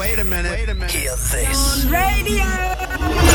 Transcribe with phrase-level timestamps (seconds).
[0.00, 0.52] Wait a minute.
[0.52, 0.90] Wait a minute.
[0.90, 1.84] Hear this.
[1.84, 3.29] Radio.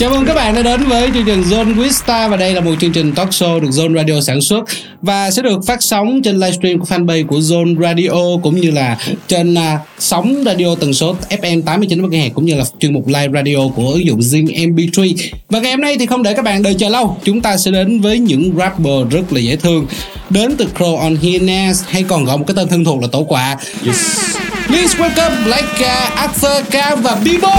[0.00, 2.60] Chào mừng các bạn đã đến với chương trình Zone with Star và đây là
[2.60, 4.64] một chương trình talk show được Zone Radio sản xuất
[5.02, 8.98] và sẽ được phát sóng trên livestream của fanpage của Zone Radio cũng như là
[9.28, 13.28] trên à, sóng radio tần số FM 89 MHz cũng như là chuyên mục live
[13.34, 15.14] radio của ứng dụng Zing MP3.
[15.48, 17.70] Và ngày hôm nay thì không để các bạn đợi chờ lâu, chúng ta sẽ
[17.70, 19.86] đến với những rapper rất là dễ thương
[20.30, 23.22] đến từ Crow on Hyenas hay còn gọi một cái tên thân thuộc là Tổ
[23.22, 23.56] Quạ.
[23.86, 24.20] Yes.
[24.66, 25.68] Please welcome Black
[26.14, 27.56] Arthur Cam và Bibo.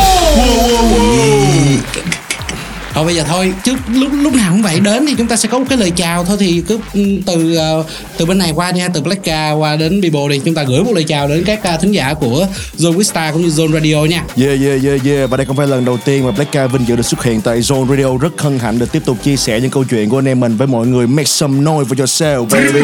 [2.93, 5.49] Thôi bây giờ thôi trước lúc lúc nào cũng vậy đến thì chúng ta sẽ
[5.49, 7.83] có một cái lời chào thôi thì cứ ừ, từ ờ,
[8.17, 10.83] từ bên này qua đi ha từ Blacka qua đến Bibo đi chúng ta gửi
[10.83, 12.47] một lời chào đến các ờ, thính giả của
[12.77, 14.23] Zone Vista cũng như Zone Radio nha.
[14.37, 15.29] Yeah, yeah, yeah, yeah.
[15.29, 17.41] Và đây không phải lần đầu tiên mà Black Car vinh dự được xuất hiện
[17.41, 18.17] tại Zone Radio.
[18.17, 20.57] Rất hân hạnh được tiếp tục chia sẻ những câu chuyện của anh em mình
[20.57, 21.07] với mọi người.
[21.07, 22.81] Make some noise for yourself, baby.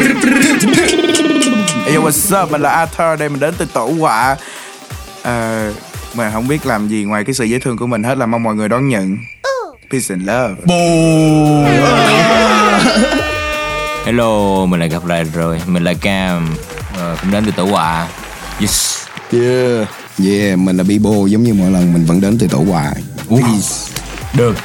[1.84, 2.50] Hey, yo, what's up?
[2.50, 4.36] Mình là Arthur đây, mình đến từ Tổ Quạ
[5.22, 5.72] Ờ,
[6.14, 8.42] Mà không biết làm gì ngoài cái sự dễ thương của mình hết là mong
[8.42, 9.16] mọi người đón nhận
[9.90, 10.54] Peace and love
[14.04, 15.60] Hello, mình lại gặp lại rồi.
[15.66, 16.54] Mình là Cam,
[16.96, 18.08] ờ, cũng đến từ Tổ Hòa.
[18.60, 18.96] Yes.
[19.32, 19.88] Yeah.
[20.24, 22.92] Yeah, mình là Bibo giống như mọi lần mình vẫn đến từ tổ hòa.
[24.36, 24.56] Được.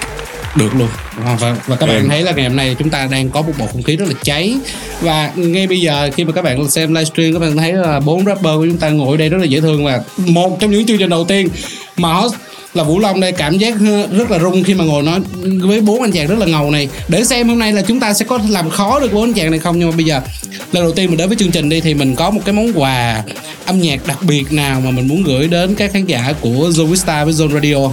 [0.55, 3.29] Được luôn và, và, và các bạn thấy là ngày hôm nay chúng ta đang
[3.29, 4.57] có một bầu không khí rất là cháy
[5.01, 8.25] và ngay bây giờ khi mà các bạn xem livestream các bạn thấy là bốn
[8.25, 10.97] rapper của chúng ta ngồi đây rất là dễ thương và một trong những chương
[10.97, 11.49] trình đầu tiên
[11.97, 12.35] mà host
[12.73, 13.73] là Vũ Long đây cảm giác
[14.11, 15.19] rất là rung khi mà ngồi nói
[15.61, 16.89] với bốn anh chàng rất là ngầu này.
[17.07, 19.51] Để xem hôm nay là chúng ta sẽ có làm khó được bốn anh chàng
[19.51, 20.21] này không nhưng mà bây giờ
[20.71, 22.71] lần đầu tiên mình đến với chương trình đi thì mình có một cái món
[22.75, 23.23] quà
[23.65, 26.85] âm nhạc đặc biệt nào mà mình muốn gửi đến các khán giả của Zone
[26.85, 27.91] Vista với Zone Radio?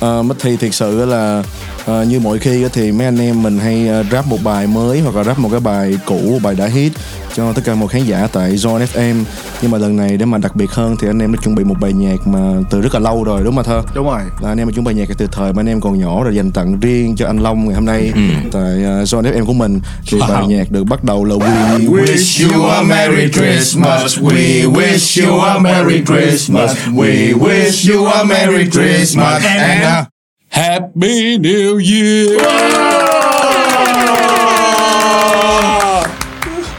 [0.00, 1.42] À, mất thì thiệt sự là
[1.86, 4.66] ờ, như mọi khi á thì mấy anh em mình hay ờ, rap một bài
[4.66, 6.92] mới hoặc là rap một cái bài cũ một bài đã hit
[7.34, 9.24] cho tất cả một khán giả tại Zone FM
[9.62, 11.64] nhưng mà lần này để mà đặc biệt hơn thì anh em đã chuẩn bị
[11.64, 12.38] một bài nhạc mà
[12.70, 14.20] từ rất là lâu rồi đúng không thơ Đúng rồi.
[14.40, 16.24] Là anh em đã chuẩn bị bài nhạc từ thời mà anh em còn nhỏ
[16.24, 18.12] rồi dành tặng riêng cho anh Long ngày hôm nay
[18.52, 19.80] tại uh, Zone FM của mình.
[20.10, 24.18] Thì bài nhạc được bắt đầu là We wish you a Merry Christmas.
[24.18, 26.70] We wish you a Merry Christmas.
[26.94, 29.44] We wish you a Merry Christmas.
[29.44, 30.15] And uh,
[30.56, 32.40] Happy New Year.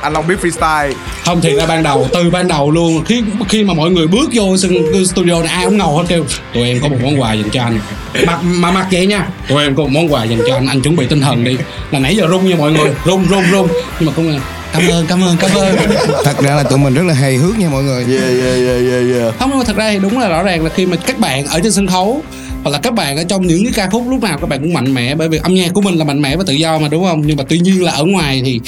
[0.02, 0.94] Anh Long biết freestyle.
[1.26, 3.04] Không thì ra ban đầu từ ban đầu luôn.
[3.06, 6.26] Khi khi mà mọi người bước vô sân studio này ai cũng ngầu hết kêu
[6.54, 7.80] tụi em có một món quà dành cho anh.
[8.28, 10.82] Mặc mà mặc vậy nha tụi em có một món quà dành cho anh anh
[10.82, 11.58] chuẩn bị tinh thần đi.
[11.92, 13.68] Là nãy giờ rung nha mọi người rung rung rung.
[14.00, 14.40] Nhưng mà cũng
[14.74, 15.76] cảm ơn cảm ơn cảm ơn.
[16.24, 18.06] Thật ra là tụi mình rất là hề hước nha mọi người.
[18.10, 19.40] Yeah yeah yeah yeah yeah.
[19.40, 21.46] Không nhưng mà thật ra thì đúng là rõ ràng là khi mà các bạn
[21.46, 22.24] ở trên sân khấu
[22.68, 24.74] hoặc là các bạn ở trong những cái ca khúc lúc nào các bạn cũng
[24.74, 26.88] mạnh mẽ bởi vì âm nhạc của mình là mạnh mẽ và tự do mà
[26.88, 27.22] đúng không?
[27.26, 28.60] Nhưng mà tuy nhiên là ở ngoài thì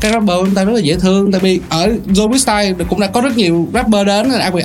[0.00, 1.32] các rapper chúng ta rất là dễ thương.
[1.32, 4.64] Tại vì ở Zombie Style cũng đã có rất nhiều rapper đến đặc biệt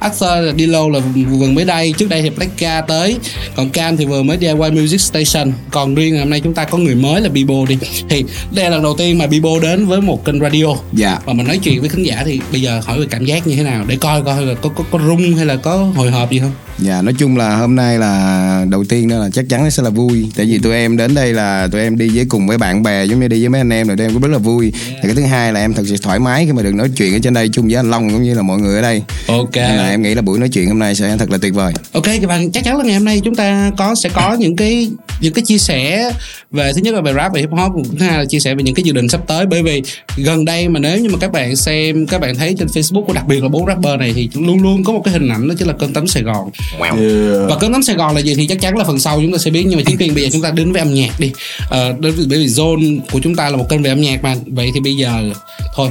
[0.00, 3.16] Arthur là Dilo là vừa mới đây trước đây thì Blackka tới.
[3.56, 5.52] Còn Cam thì vừa mới DIY Music Station.
[5.70, 7.78] Còn riêng ngày hôm nay chúng ta có người mới là Bibo đi.
[8.08, 10.66] Thì đây là lần đầu tiên mà Bibo đến với một kênh radio.
[10.92, 11.18] Dạ.
[11.24, 13.56] và mình nói chuyện với khán giả thì bây giờ hỏi về cảm giác như
[13.56, 13.84] thế nào?
[13.88, 16.52] Để coi coi là có có, có rung hay là có hồi hộp gì không
[16.82, 19.82] Dạ nói chung là hôm nay là đầu tiên đó là chắc chắn nó sẽ
[19.82, 20.26] là vui.
[20.36, 23.04] Tại vì tụi em đến đây là tụi em đi với cùng với bạn bè
[23.04, 24.72] giống như đi với mấy anh em rồi tụi em cũng rất là vui.
[24.86, 27.12] Thì cái thứ hai là em thật sự thoải mái khi mà được nói chuyện
[27.12, 29.02] ở trên đây chung với anh Long cũng như là mọi người ở đây.
[29.28, 29.56] Ok.
[29.56, 31.72] Nên là em nghĩ là buổi nói chuyện hôm nay sẽ thật là tuyệt vời.
[31.92, 34.56] Ok các bạn chắc chắn là ngày hôm nay chúng ta có sẽ có những
[34.56, 36.12] cái những cái chia sẻ
[36.50, 38.62] về thứ nhất là về rap về hip hop thứ hai là chia sẻ về
[38.62, 39.46] những cái dự định sắp tới.
[39.46, 39.82] Bởi vì
[40.16, 43.12] gần đây mà nếu như mà các bạn xem các bạn thấy trên Facebook của
[43.12, 45.54] đặc biệt là bốn rapper này thì luôn luôn có một cái hình ảnh đó
[45.58, 47.48] chính là cơn tấm Sài Gòn yeah.
[47.48, 49.38] Và cơn tấm Sài Gòn là gì thì chắc chắn là phần sau chúng ta
[49.38, 51.32] sẽ biết nhưng mà trước tiên bây giờ chúng ta đến với âm nhạc đi.
[51.70, 54.34] Ờ, bởi vì zone của chúng ta là một kênh về âm nhạc mà.
[54.46, 55.30] Vậy thì bây giờ
[55.74, 55.90] thôi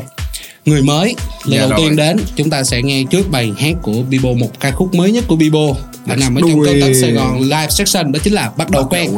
[0.66, 1.16] người mới
[1.46, 1.80] lần Dạ đầu rồi.
[1.80, 5.12] tiên đến chúng ta sẽ nghe trước bài hát của Bibo một ca khúc mới
[5.12, 5.60] nhất của Bibo.
[6.06, 8.88] Đã nằm ở trong cơn tấm Sài Gòn live section đó chính là bắt đầu
[8.90, 9.12] quen.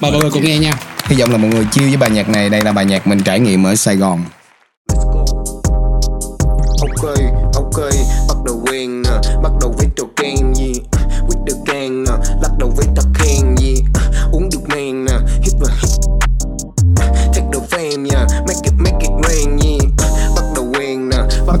[0.00, 0.72] Mời mọi người cùng nghe nha.
[1.08, 2.50] Hy vọng là mọi người chill với bài nhạc này.
[2.50, 4.24] Đây là bài nhạc mình trải nghiệm ở Sài Gòn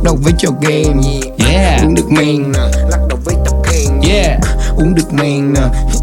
[0.06, 1.02] đầu với trò game.
[1.46, 1.82] Yeah.
[1.82, 2.60] Uống được men nè.
[2.90, 4.40] Lắc đầu với tập khen yeah.
[4.76, 5.60] Uống được men nè.
[5.88, 6.02] Hít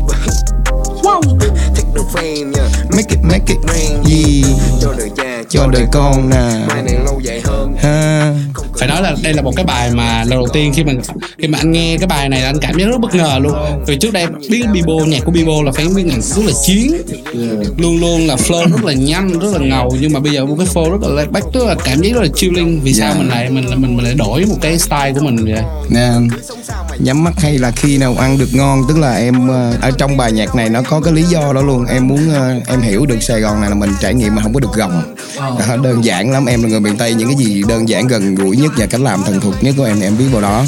[1.76, 2.70] Take the fame nha.
[2.90, 3.58] Make it, make it.
[3.68, 4.60] Rain Yeah.
[4.82, 6.66] Cho đời già cho đời con nè.
[6.68, 7.76] Mai này lâu dài hơn.
[7.82, 8.34] Ha.
[8.80, 10.94] Phải nói là đây là một cái bài mà lần đầu tiên khi mà
[11.38, 13.54] khi mà anh nghe cái bài này là anh cảm thấy rất bất ngờ luôn.
[13.88, 16.92] Vì trước đây biết Bibo nhạc của Bibo là phải biết là rất là chiến.
[17.78, 19.96] Luôn luôn là flow rất là nhanh rất là ngầu.
[20.02, 22.14] Nhưng mà bây giờ một cái flow rất là laid back rất là cảm giác
[22.14, 22.80] rất là chilling.
[22.84, 23.20] Vì sao Dạ.
[23.20, 25.64] mình lại mình mình mình lại đổi một cái style của mình vậy?
[25.90, 26.10] Nè
[27.00, 28.82] nhắm mắt hay là khi nào ăn được ngon?
[28.90, 31.62] Tức là em ờ, ở trong bài nhạc này nó có cái lý do đó
[31.62, 31.86] luôn.
[31.86, 34.54] Em muốn ờ, em hiểu được Sài Gòn này là mình trải nghiệm mà không
[34.54, 35.02] có được gồng
[35.60, 38.36] Đó, đơn giản lắm em là người miền Tây những cái gì đơn giản gần
[38.36, 40.66] gũi nhất và cách làm thần thục nhất của em thì em biết vào đó.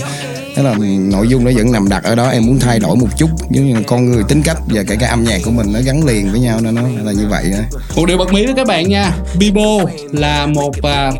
[0.55, 3.07] Thế là nội dung nó vẫn nằm đặt ở đó em muốn thay đổi một
[3.17, 5.79] chút giống như con người tính cách và kể cả âm nhạc của mình nó
[5.85, 7.57] gắn liền với nhau nên nó là như vậy đó
[7.95, 9.79] một điều bật mí với các bạn nha Bibo
[10.11, 11.11] là một à,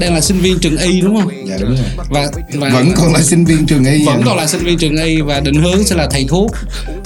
[0.00, 1.30] đang là sinh viên trường y đúng không?
[1.48, 2.06] Dạ đúng rồi.
[2.10, 4.22] Và, và vẫn còn là sinh viên trường y vẫn à.
[4.24, 6.50] còn là sinh viên trường y và định hướng sẽ là thầy thuốc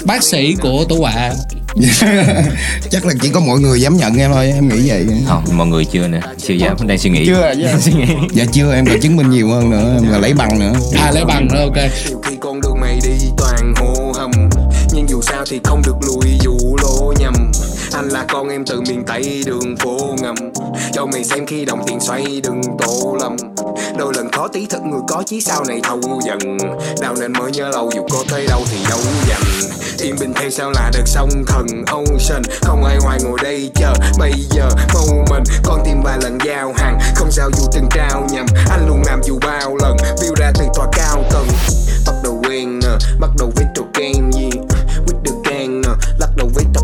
[0.05, 1.33] bác sĩ của tổ quạ
[2.91, 5.07] chắc là chỉ có mọi người dám nhận em thôi em nghĩ vậy.
[5.27, 7.27] Không mọi người chưa nữa chưa dám đang suy nghĩ.
[7.27, 7.79] Chưa dạ.
[7.81, 8.15] suy nghĩ.
[8.33, 10.73] Dạ chưa em còn chứng minh nhiều hơn nữa em là lấy bằng nữa.
[10.97, 11.91] À lấy bằng nữa ok.
[12.23, 14.31] Khi con đường mày đi toàn hô hầm
[14.93, 17.35] nhưng dù sao thì không được lùi dù lỗ nhầm
[17.93, 20.35] anh là con em từ miền tây, đường phố ngầm.
[20.93, 23.37] Cho mày xem khi đồng tiền xoay, đừng tổ lầm.
[23.99, 26.59] Đôi lần khó tí thật, người có chí sau này thâu dần.
[27.01, 28.99] Đào nên mới nhớ lâu, dù có tới đâu thì đâu
[29.29, 29.41] dành
[30.01, 32.43] yên bình theo sao là được sông thần ocean.
[32.63, 35.47] Không ai ngoài ngồi đây chờ, bây giờ moment.
[35.65, 38.47] Con tim vài lần giao hàng, không sao dù từng trao nhầm.
[38.71, 41.49] Anh luôn làm dù bao lần view ra từ tòa cao tầng.
[42.07, 42.89] Bắt đầu quen nè,
[43.21, 44.51] bắt đầu với trò game gì?
[45.07, 46.83] With the gang nè, lắc đầu với tập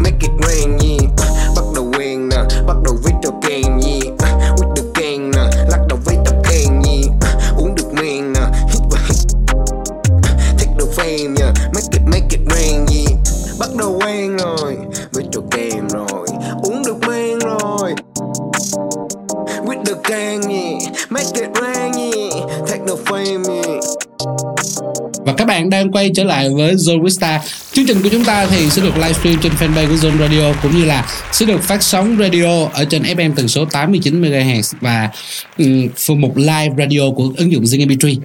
[0.00, 1.10] make it rain yeah.
[1.10, 2.36] Uh, bắt đầu quen nè
[2.66, 4.12] bắt đầu với trò game yeah.
[4.12, 7.06] Uh, with the gang nè lắc đầu với tập gang yeah.
[7.54, 9.16] Uh, uống được men nè hit và hit
[9.56, 9.70] uh,
[10.58, 11.54] take the fame yeah.
[11.74, 13.12] Make it make it rain yeah.
[13.12, 14.76] Uh, bắt đầu quen rồi
[15.12, 16.26] với trò game rồi.
[16.62, 17.94] Uống được men rồi.
[19.64, 20.82] With the gang yeah.
[21.10, 22.66] Make it rain yeah.
[22.66, 24.09] Take the fame yeah.
[25.24, 27.40] Và các bạn đang quay trở lại với Zone Vista
[27.72, 30.78] Chương trình của chúng ta thì sẽ được livestream trên fanpage của Zone Radio Cũng
[30.78, 35.10] như là sẽ được phát sóng radio ở trên FM tần số 89MHz Và
[35.58, 38.16] um, phần một live radio của ứng dụng Zing MP3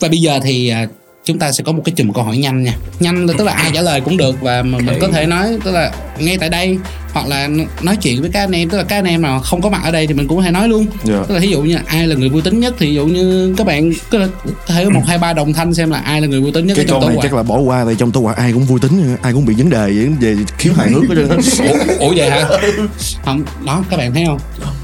[0.00, 0.86] Và bây giờ thì à,
[1.24, 2.72] chúng ta sẽ có một cái chùm câu hỏi nhanh nha.
[3.00, 5.70] Nhanh là tức là ai trả lời cũng được Và mình có thể nói tức
[5.70, 6.78] là ngay tại đây
[7.12, 7.48] Hoặc là
[7.82, 9.80] nói chuyện với các anh em Tức là các anh em nào không có mặt
[9.84, 10.86] ở đây thì mình cũng có thể nói luôn.
[11.04, 11.22] Dạ.
[11.28, 13.54] Tức là ví dụ như ai là người vui tính nhất Thì ví dụ như
[13.56, 14.18] các bạn có
[14.66, 16.76] thể có một hai ba đồng thanh xem là ai là người vui tính nhất
[16.76, 19.16] cái câu này chắc là bỏ qua tại trong tối qua ai cũng vui tính
[19.22, 21.68] ai cũng bị vấn đề về, về khiếu hài hước hết trơn
[21.98, 22.44] ủa vậy hả?
[23.24, 24.38] Không đó các bạn thấy không?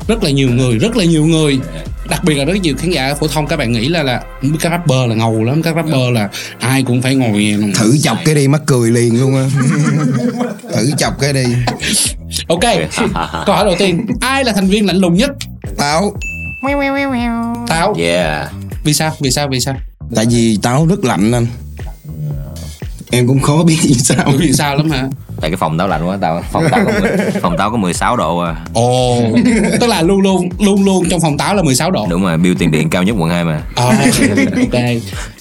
[0.09, 1.59] Rất là nhiều người rất là nhiều người
[2.08, 4.22] đặc biệt là rất nhiều khán giả phổ thông các bạn nghĩ là là
[4.60, 6.28] các rapper là ngầu lắm các rapper là
[6.58, 9.44] ai cũng phải ngồi thử chọc cái đi mắc cười liền luôn á.
[10.74, 11.44] Thử chọc cái đi.
[12.48, 12.60] Ok
[13.46, 15.30] câu hỏi đầu tiên ai là thành viên lạnh lùng nhất?
[15.78, 16.12] Táo.
[17.68, 17.94] Táo.
[17.98, 18.52] Yeah.
[18.84, 19.76] Vì sao vì sao vì sao?
[20.14, 21.46] Tại vì táo rất lạnh anh.
[23.10, 24.32] Em cũng khó biết vì sao.
[24.38, 25.08] Vì sao lắm hả
[25.44, 27.11] tại cái phòng tao lạnh quá tao phòng tao có 10,
[27.43, 28.56] phòng tao có 16 độ à.
[28.75, 29.19] Ồ
[29.81, 32.06] tức là luôn luôn luôn luôn trong phòng táo là 16 độ.
[32.11, 33.62] Đúng rồi bill tiền điện cao nhất quận 2 mà.
[33.75, 33.88] Ờ,
[34.56, 34.82] ok.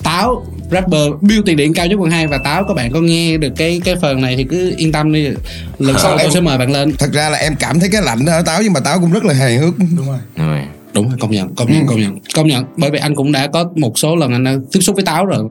[0.03, 3.37] Táo rapper bill tiền điện cao nhất quận 2 và táo các bạn có nghe
[3.37, 5.27] được cái cái phần này thì cứ yên tâm đi.
[5.79, 6.95] Lần sau tôi sẽ mời bạn lên.
[6.99, 9.11] thật ra là em cảm thấy cái lạnh đó ở táo nhưng mà táo cũng
[9.11, 9.73] rất là hài hước.
[9.77, 10.17] Đúng rồi.
[10.37, 10.61] Đúng rồi.
[10.93, 12.65] Đúng rồi công nhận công nhận công nhận công nhận.
[12.77, 15.43] Bởi vì anh cũng đã có một số lần anh tiếp xúc với táo rồi.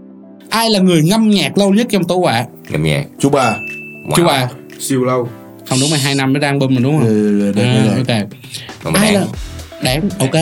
[0.50, 2.44] Ai là người ngâm nhạc lâu nhất trong tổ quà?
[2.70, 3.04] Ngâm nhạc.
[3.20, 3.54] Chú ba
[4.04, 4.12] wow.
[4.16, 4.48] chú bà
[4.80, 5.28] siêu lâu
[5.68, 8.04] không đúng mà hai năm mới ra album mình đúng không Ừ, được, à, được.
[8.08, 8.28] ok
[8.84, 9.24] còn ai là
[9.82, 10.34] đáng ok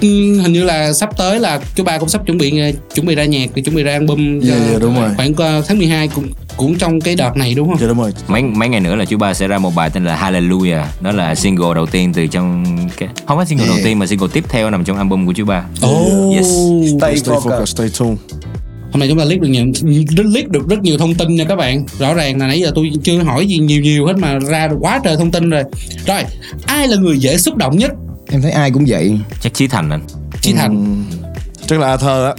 [0.00, 3.06] Ừ, hình như là sắp tới là chú ba cũng sắp chuẩn bị ờ, chuẩn
[3.06, 5.10] bị ra nhạc chuẩn bị ra album Dạ, dạ, đúng rồi.
[5.16, 6.26] khoảng ờ, tháng 12 cũng
[6.56, 9.04] cũng trong cái đợt này đúng không dạ đúng rồi mấy mấy ngày nữa là
[9.04, 12.26] chú ba sẽ ra một bài tên là Hallelujah đó là single đầu tiên từ
[12.26, 12.64] trong
[12.98, 15.44] cái không phải single đầu tiên mà single tiếp theo nằm trong album của chú
[15.44, 16.34] ba Oh.
[16.36, 16.46] Yes.
[16.98, 17.50] Stay stay focused.
[17.50, 18.18] focused stay tuned
[18.92, 19.64] Hôm nay chúng ta liếc được nhiều
[20.24, 21.84] liếc được rất nhiều thông tin nha các bạn.
[21.98, 24.76] Rõ ràng là nãy giờ tôi chưa hỏi gì nhiều nhiều hết mà ra được
[24.80, 25.62] quá trời thông tin rồi.
[26.06, 26.22] Rồi,
[26.66, 27.90] ai là người dễ xúc động nhất?
[28.30, 30.00] em thấy ai cũng vậy chắc Chí Thành anh
[30.40, 31.04] Chí Thành.
[31.66, 32.34] chắc là thơ á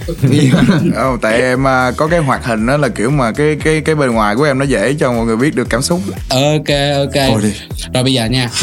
[0.96, 3.94] Ồ, tại em à, có cái hoạt hình đó là kiểu mà cái cái cái
[3.94, 7.14] bên ngoài của em nó dễ cho mọi người biết được cảm xúc Ok ok.
[7.28, 7.52] thôi đi
[7.94, 8.50] Rồi bây giờ nha.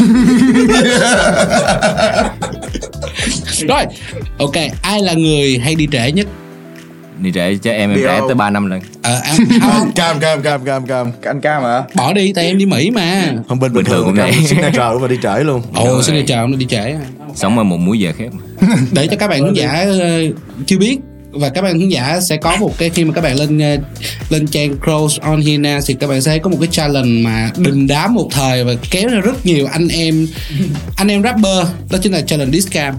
[3.68, 3.82] Rồi,
[4.38, 6.26] ok, ai là người hay đi trễ nhất?
[7.18, 8.80] Đi trễ cho em em trễ tới 3 năm lần.
[9.02, 11.82] Ờ, à, không, cam cam cam cam cam anh cam hả?
[11.94, 13.32] Bỏ đi tại em đi Mỹ mà.
[13.48, 14.32] không bình Bình thường cũng vậy.
[14.46, 15.62] signature luôn mà đi trễ luôn.
[15.74, 16.76] Ồ, chào nó đi trễ.
[16.76, 17.06] à.
[17.34, 18.28] sống ở một múi giờ khác.
[18.92, 20.20] Để cho các bạn khán giả ờ,
[20.66, 20.98] chưa biết
[21.30, 23.76] và các bạn khán giả sẽ có một cái khi mà các bạn lên ờ,
[24.30, 27.50] lên trang Close on Hina thì các bạn sẽ thấy có một cái challenge mà
[27.56, 30.26] đình đám một thời và kéo ra rất nhiều anh em
[30.96, 31.66] anh em rapper.
[31.90, 32.94] Đó chính là challenge discam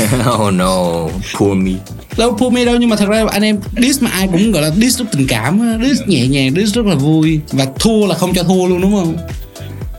[0.34, 1.08] oh no
[1.38, 1.72] poor me.
[2.16, 4.62] Đâu pua me đâu nhưng mà thật ra anh em diss mà ai cũng gọi
[4.62, 7.40] là diss rất tình cảm diss nhẹ nhàng diss rất là vui.
[7.52, 9.16] Và thua là không cho thua luôn đúng không?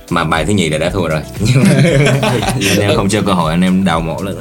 [0.09, 1.21] Mà bài thứ nhì là đã thua rồi.
[1.39, 1.69] Nhưng mà
[2.69, 4.35] anh em không cho cơ hội anh em đào mộ lên.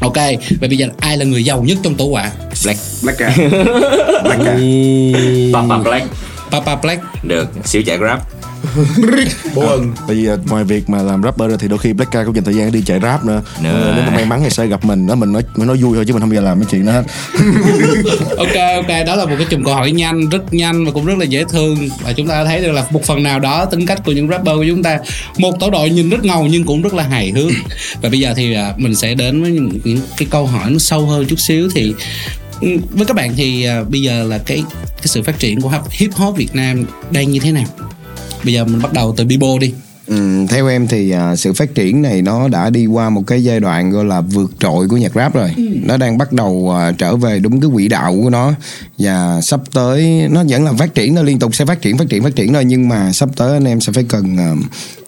[0.00, 0.16] Ok
[0.60, 2.30] và bây giờ ai là người giàu nhất trong tổ quả
[2.64, 2.80] black.
[3.02, 3.34] Black à?
[4.24, 4.56] Black à?
[5.52, 6.06] Papa black
[6.60, 7.02] Papa Black.
[7.24, 8.18] Được xíu chạy grab.
[9.54, 12.12] Bố ân tại vì à, ngoài việc mà làm rapper ra thì đôi khi Black
[12.12, 13.42] Cat cũng dành thời gian đi chạy rap nữa.
[13.62, 16.04] Nếu mà may mắn thì sẽ gặp mình đó mình nói mình nói vui thôi
[16.06, 17.02] chứ mình không bao giờ làm cái chuyện đó hết.
[18.38, 21.18] Ok ok đó là một cái chùm câu hỏi nhanh rất nhanh và cũng rất
[21.18, 21.88] là dễ thương.
[22.02, 24.54] Và chúng ta thấy được là một phần nào đó tính cách của những rapper
[24.54, 24.98] của chúng ta.
[25.38, 27.52] Một tổ đội nhìn rất ngầu nhưng cũng rất là hài hước.
[28.02, 30.78] Và bây giờ thì à, mình sẽ đến với những, những cái câu hỏi nó
[30.78, 31.94] sâu hơn chút xíu thì
[32.90, 34.64] với các bạn thì à, bây giờ là cái
[34.96, 37.66] cái sự phát triển của hip hop Việt Nam đang như thế nào?
[38.44, 39.72] Bây giờ mình bắt đầu từ Bibo đi.
[40.06, 43.44] Ừ, theo em thì à, sự phát triển này nó đã đi qua một cái
[43.44, 45.50] giai đoạn gọi là vượt trội của nhạc rap rồi.
[45.82, 48.52] Nó đang bắt đầu à, trở về đúng cái quỹ đạo của nó.
[48.98, 52.08] Và sắp tới nó vẫn là phát triển nó liên tục sẽ phát triển phát
[52.08, 52.64] triển phát triển thôi.
[52.64, 54.54] Nhưng mà sắp tới anh em sẽ phải cần à,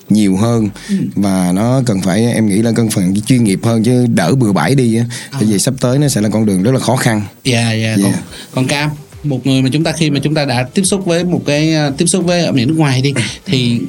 [0.08, 0.68] nhiều hơn.
[1.14, 4.52] Và nó cần phải em nghĩ là cần phải chuyên nghiệp hơn chứ đỡ bừa
[4.52, 5.04] bãi đi á.
[5.32, 7.22] Tại vì sắp tới nó sẽ là con đường rất là khó khăn.
[7.44, 8.24] Dạ dạ còn, Yeah.
[8.54, 8.90] còn cam
[9.24, 11.74] một người mà chúng ta khi mà chúng ta đã tiếp xúc với một cái
[11.74, 13.14] ờ, tiếp xúc với âm nhạc nước ngoài đi
[13.46, 13.80] thì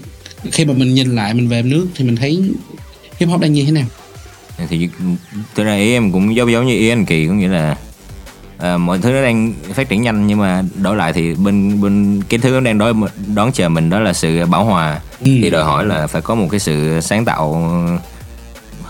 [0.51, 2.41] khi mà mình nhìn lại mình về nước thì mình thấy
[3.19, 3.85] hip hop đang như thế nào?
[4.69, 4.89] Thì
[5.55, 7.75] ra ý em cũng giống giống như ý anh kỳ có nghĩa là
[8.59, 12.21] à, mọi thứ nó đang phát triển nhanh nhưng mà đổi lại thì bên bên
[12.29, 13.03] cái thứ nó đang đón
[13.35, 15.25] đón chờ mình đó là sự bảo hòa Ừ.
[15.41, 17.71] thì đòi hỏi là phải có một cái sự sáng tạo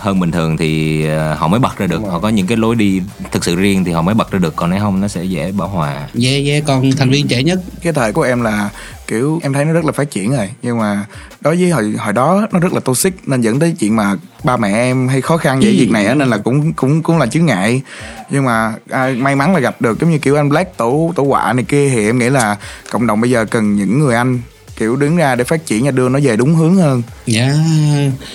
[0.08, 2.02] hơn bình thường thì à, họ mới bật ra được.
[2.12, 4.56] Họ có những cái lối đi thực sự riêng thì họ mới bật ra được
[4.56, 6.08] còn nếu không nó sẽ dễ bảo hòa.
[6.24, 7.60] Yeah yeah còn thành viên trẻ nhất?
[7.82, 8.70] Cái thời của em là
[9.08, 11.06] kiểu em thấy nó rất là phát triển rồi nhưng mà
[11.42, 14.58] đối với hồi hồi đó nó rất là toxic nên dẫn tới chuyện mà ba
[14.58, 17.26] mẹ em hay khó khăn về việc này á nên là cũng cũng cũng là
[17.26, 17.82] chướng ngại.
[18.30, 21.24] Nhưng mà à, may mắn là gặp được giống như kiểu anh Black tổ tổ
[21.24, 22.58] quạ này kia thì em nghĩ là
[22.92, 24.40] cộng đồng bây giờ cần những người anh
[24.78, 27.04] kiểu đứng ra để phát triển và đưa nó về đúng hướng hơn.
[27.26, 27.56] Dạ.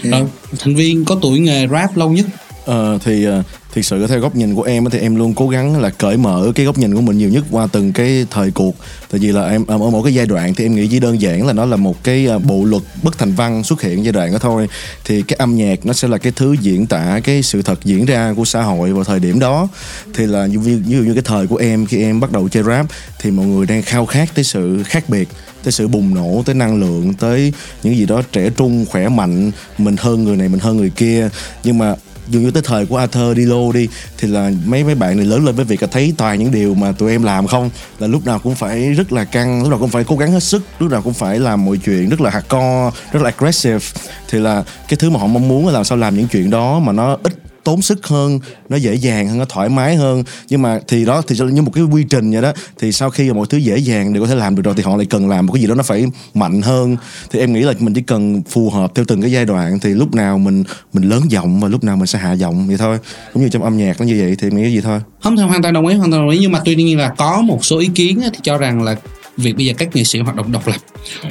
[0.02, 0.22] Rồi
[0.58, 2.26] thành viên có tuổi nghề rap lâu nhất?
[2.64, 3.44] Ờ, thì uh,
[3.74, 6.52] thực sự theo góc nhìn của em thì em luôn cố gắng là cởi mở
[6.54, 8.76] cái góc nhìn của mình nhiều nhất qua từng cái thời cuộc.
[9.10, 11.46] Tại vì là em ở mỗi cái giai đoạn thì em nghĩ chỉ đơn giản
[11.46, 14.32] là nó là một cái uh, bộ luật bất thành văn xuất hiện giai đoạn
[14.32, 14.68] đó thôi.
[15.04, 18.04] Thì cái âm nhạc nó sẽ là cái thứ diễn tả cái sự thật diễn
[18.04, 19.68] ra của xã hội vào thời điểm đó.
[20.14, 22.62] Thì là như, ví dụ như cái thời của em khi em bắt đầu chơi
[22.62, 22.86] rap
[23.18, 25.28] thì mọi người đang khao khát tới sự khác biệt
[25.62, 27.52] tới sự bùng nổ, tới năng lượng, tới
[27.82, 31.28] những gì đó trẻ trung, khỏe mạnh, mình hơn người này, mình hơn người kia.
[31.64, 31.94] Nhưng mà
[32.28, 33.88] dường như tới thời của Arthur Dilo đi,
[34.18, 36.74] thì là mấy mấy bạn này lớn lên với việc là thấy toàn những điều
[36.74, 37.70] mà tụi em làm không?
[37.98, 40.42] Là lúc nào cũng phải rất là căng, lúc nào cũng phải cố gắng hết
[40.42, 43.86] sức, lúc nào cũng phải làm mọi chuyện rất là hardcore, rất là aggressive.
[44.30, 46.78] Thì là cái thứ mà họ mong muốn là làm sao làm những chuyện đó
[46.78, 47.32] mà nó ít
[47.64, 50.24] tốn sức hơn, nó dễ dàng hơn, nó thoải mái hơn.
[50.48, 53.28] Nhưng mà thì đó, thì như một cái quy trình vậy đó, thì sau khi
[53.28, 55.28] mà mọi thứ dễ dàng đều có thể làm được rồi thì họ lại cần
[55.28, 56.96] làm một cái gì đó nó phải mạnh hơn.
[57.30, 59.90] Thì em nghĩ là mình chỉ cần phù hợp theo từng cái giai đoạn thì
[59.90, 62.98] lúc nào mình mình lớn giọng và lúc nào mình sẽ hạ giọng vậy thôi.
[63.32, 65.00] Cũng như trong âm nhạc nó như vậy thì em nghĩ cái gì thôi.
[65.22, 66.38] Không thì hoàn toàn đồng ý, hoàn toàn đồng ý.
[66.38, 68.96] Nhưng mà tuy nhiên là có một số ý kiến thì cho rằng là
[69.36, 70.76] việc bây giờ các nghệ sĩ hoạt động độc lập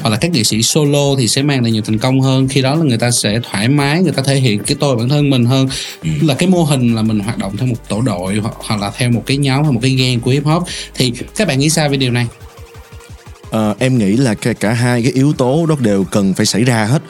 [0.02, 2.48] hoặc là các nghệ sĩ solo thì sẽ mang lại nhiều thành công hơn.
[2.48, 5.10] Khi đó là người ta sẽ thoải mái người ta thể hiện cái tôi bản
[5.10, 5.70] thân mình hơn.
[6.22, 8.92] Là cái mô hình là mình hoạt động theo một tổ đội hoặc, hoặc là
[8.98, 10.64] theo một cái nhóm hay một cái gang của hip hop.
[10.94, 12.28] Thì các bạn nghĩ sao về điều này
[13.52, 16.64] Ờ, em nghĩ là cả, cả hai cái yếu tố đó đều cần phải xảy
[16.64, 17.02] ra hết.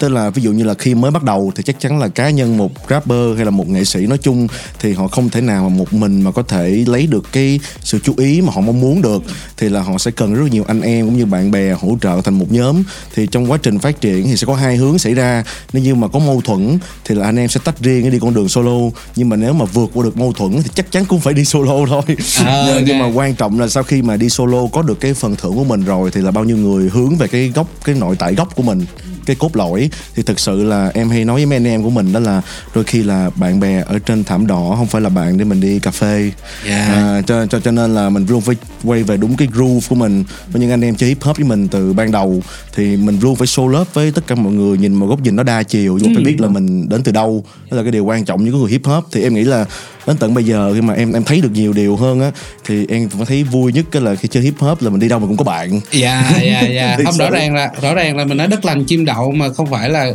[0.00, 2.30] Tức là ví dụ như là khi mới bắt đầu thì chắc chắn là cá
[2.30, 4.46] nhân một rapper hay là một nghệ sĩ nói chung
[4.80, 7.98] thì họ không thể nào mà một mình mà có thể lấy được cái sự
[8.04, 9.22] chú ý mà họ mong muốn được.
[9.56, 12.20] Thì là họ sẽ cần rất nhiều anh em cũng như bạn bè hỗ trợ
[12.24, 12.82] thành một nhóm.
[13.14, 15.44] Thì trong quá trình phát triển thì sẽ có hai hướng xảy ra.
[15.72, 18.18] Nếu như mà có mâu thuẫn thì là anh em sẽ tách riêng để đi
[18.18, 18.90] con đường solo.
[19.16, 21.44] Nhưng mà nếu mà vượt qua được mâu thuẫn thì chắc chắn cũng phải đi
[21.44, 22.02] solo thôi.
[22.44, 23.08] À, nhưng, nhưng ok.
[23.08, 25.64] mà quan trọng là sau khi mà đi solo có được cái phần thưởng của
[25.64, 28.56] mình rồi thì là bao nhiêu người hướng về cái gốc cái nội tại gốc
[28.56, 28.86] của mình
[29.26, 31.90] cái cốt lõi thì thực sự là em hay nói với mấy anh em của
[31.90, 32.42] mình đó là
[32.74, 35.60] đôi khi là bạn bè ở trên thảm đỏ không phải là bạn để mình
[35.60, 36.30] đi cà phê.
[36.66, 36.88] Yeah.
[36.88, 39.94] à, cho, cho cho nên là mình luôn phải quay về đúng cái groove của
[39.94, 40.24] mình.
[40.52, 42.42] Với những anh em chơi hip hop với mình từ ban đầu
[42.74, 45.36] thì mình luôn phải show love với tất cả mọi người nhìn một góc nhìn
[45.36, 45.98] nó đa chiều.
[46.02, 47.44] Mà phải biết là mình đến từ đâu.
[47.70, 49.04] Đó là cái điều quan trọng với người hip hop.
[49.12, 49.64] Thì em nghĩ là
[50.06, 52.30] đến tận bây giờ khi mà em em thấy được nhiều điều hơn á
[52.64, 55.08] thì em cũng thấy vui nhất cái là khi chơi hip hop là mình đi
[55.08, 55.80] đâu mình cũng có bạn.
[55.92, 56.32] Dạ
[56.74, 59.13] dạ Thực không rõ ràng là rõ ràng là mình nói đất lành chim đậu
[59.34, 60.12] mà không phải là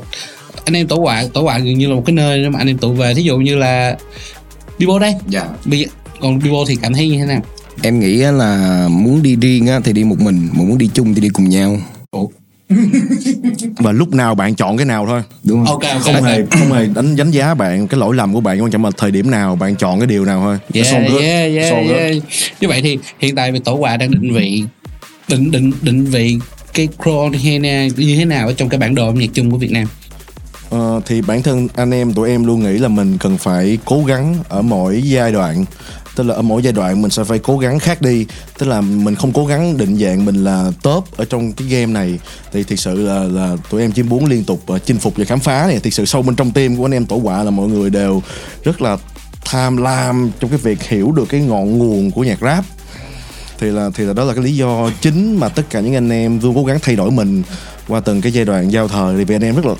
[0.65, 2.77] anh em tổ quạ tổ quạ gần như là một cái nơi mà anh em
[2.77, 3.13] tụ về.
[3.13, 3.97] Thí dụ như là
[4.77, 5.15] đi bộ đây.
[5.27, 5.47] Dạ.
[5.65, 5.85] Bây giờ
[6.21, 7.41] còn duo thì cảm thấy như thế nào?
[7.81, 10.89] Em nghĩ á là muốn đi riêng á thì đi một mình mà muốn đi
[10.93, 11.77] chung thì đi cùng nhau.
[13.77, 15.21] Và lúc nào bạn chọn cái nào thôi.
[15.43, 16.01] Đúng không ok ok.
[16.01, 18.85] Không hề không hề đánh đánh giá bạn cái lỗi lầm của bạn quan trọng
[18.85, 20.57] là thời điểm nào bạn chọn cái điều nào thôi.
[20.73, 21.21] Yeah, good.
[21.21, 21.97] yeah, yeah, good.
[21.97, 22.15] yeah.
[22.61, 24.63] Như vậy thì hiện tại về tổ quà đang định vị
[25.27, 26.37] định định định vị
[26.73, 29.57] cái Crow Hena như thế nào ở trong cái bản đồ âm nhạc chung của
[29.57, 29.87] Việt Nam?
[30.69, 34.03] Ờ, thì bản thân anh em tụi em luôn nghĩ là mình cần phải cố
[34.03, 35.65] gắng ở mỗi giai đoạn.
[36.15, 38.25] Tức là ở mỗi giai đoạn mình sẽ phải cố gắng khác đi.
[38.57, 41.85] Tức là mình không cố gắng định dạng mình là top ở trong cái game
[41.85, 42.19] này.
[42.53, 45.25] Thì thực sự là là tụi em chỉ muốn liên tục ờ, chinh phục và
[45.25, 45.79] khám phá này.
[45.79, 48.21] Thực sự sâu bên trong tim của anh em tổ quả là mọi người đều
[48.63, 48.97] rất là
[49.45, 52.65] tham lam trong cái việc hiểu được cái ngọn nguồn của nhạc rap
[53.59, 56.09] thì là thì là đó là cái lý do chính mà tất cả những anh
[56.09, 57.43] em luôn cố gắng thay đổi mình
[57.87, 59.15] qua từng cái giai đoạn giao thời.
[59.17, 59.73] Thì vì anh em rất là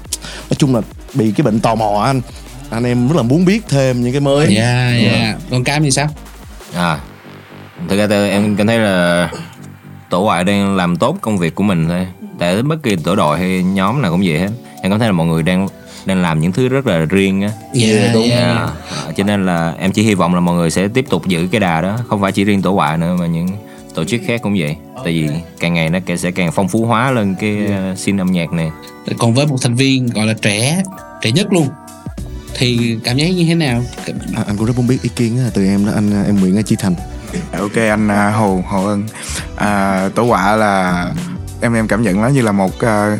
[0.50, 0.82] nói chung là
[1.14, 2.22] bị cái bệnh tò mò anh.
[2.70, 4.56] Anh em rất là muốn biết thêm những cái mới.
[4.56, 5.38] Yeah, yeah.
[5.50, 6.08] Còn Cam thì sao?
[6.76, 7.00] à
[7.90, 9.30] thực ra tôi em cảm thấy là
[10.10, 12.08] tổ ngoại đang làm tốt công việc của mình thôi.
[12.40, 14.50] Tại bất kỳ tổ đội hay nhóm nào cũng vậy hết.
[14.82, 15.68] Em cảm thấy là mọi người đang
[16.06, 17.52] đang làm những thứ rất là riêng á.
[17.74, 18.58] Yeah, yeah.
[18.58, 18.68] À,
[19.18, 21.60] cho nên là em chỉ hy vọng là mọi người sẽ tiếp tục giữ cái
[21.60, 21.98] đà đó.
[22.08, 23.48] Không phải chỉ riêng tổ ngoại nữa mà những
[23.96, 24.76] tổ chức khác cũng vậy.
[25.04, 25.30] Tại vì
[25.60, 28.72] càng ngày nó sẽ càng phong phú hóa lên cái uh, scene âm nhạc này.
[29.18, 30.84] Còn với một thành viên gọi là trẻ,
[31.22, 31.68] trẻ nhất luôn.
[32.54, 33.84] Thì cảm giác như thế nào?
[34.36, 36.64] à, anh cũng rất muốn biết ý kiến á, từ em đó anh em Nguyễn
[36.64, 36.96] Chi Thành.
[37.60, 39.04] Ok anh à, hồ hồ ân.
[39.56, 41.06] À, tổ quả là
[41.62, 43.18] em em cảm nhận nó như là một à,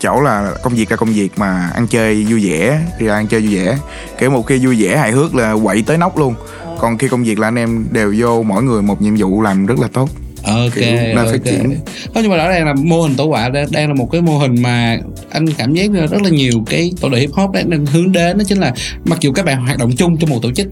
[0.00, 3.26] chỗ là công việc là công việc mà ăn chơi vui vẻ đi ra ăn
[3.26, 3.78] chơi vui vẻ.
[4.18, 6.34] Kiểu một khi vui vẻ hài hước là quậy tới nóc luôn
[6.78, 9.66] còn khi công việc là anh em đều vô mỗi người một nhiệm vụ làm
[9.66, 10.08] rất là tốt
[10.54, 11.30] ok Kiểu đang ok.
[11.30, 11.76] phát triển.
[12.14, 14.38] Không, nhưng mà rõ ràng là mô hình tổ quả đang, là một cái mô
[14.38, 14.98] hình mà
[15.30, 18.44] anh cảm giác rất là nhiều cái tổ đội hip hop đang, hướng đến đó
[18.48, 18.74] chính là
[19.04, 20.68] mặc dù các bạn hoạt động chung trong một tổ chức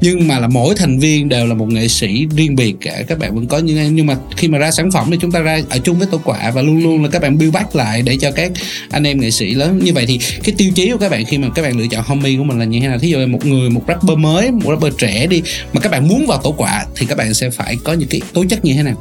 [0.00, 3.02] nhưng mà là mỗi thành viên đều là một nghệ sĩ riêng biệt cả.
[3.08, 5.40] Các bạn vẫn có những nhưng mà khi mà ra sản phẩm thì chúng ta
[5.40, 8.02] ra ở chung với tổ quả và luôn luôn là các bạn build back lại
[8.02, 8.52] để cho các
[8.90, 9.80] anh em nghệ sĩ lớn.
[9.82, 12.04] Như vậy thì cái tiêu chí của các bạn khi mà các bạn lựa chọn
[12.06, 12.98] homie của mình là như thế nào?
[12.98, 16.26] Thí dụ một người một rapper mới một rapper trẻ đi mà các bạn muốn
[16.26, 18.82] vào tổ quả thì các bạn sẽ phải có những cái tố chất như thế
[18.82, 18.94] nào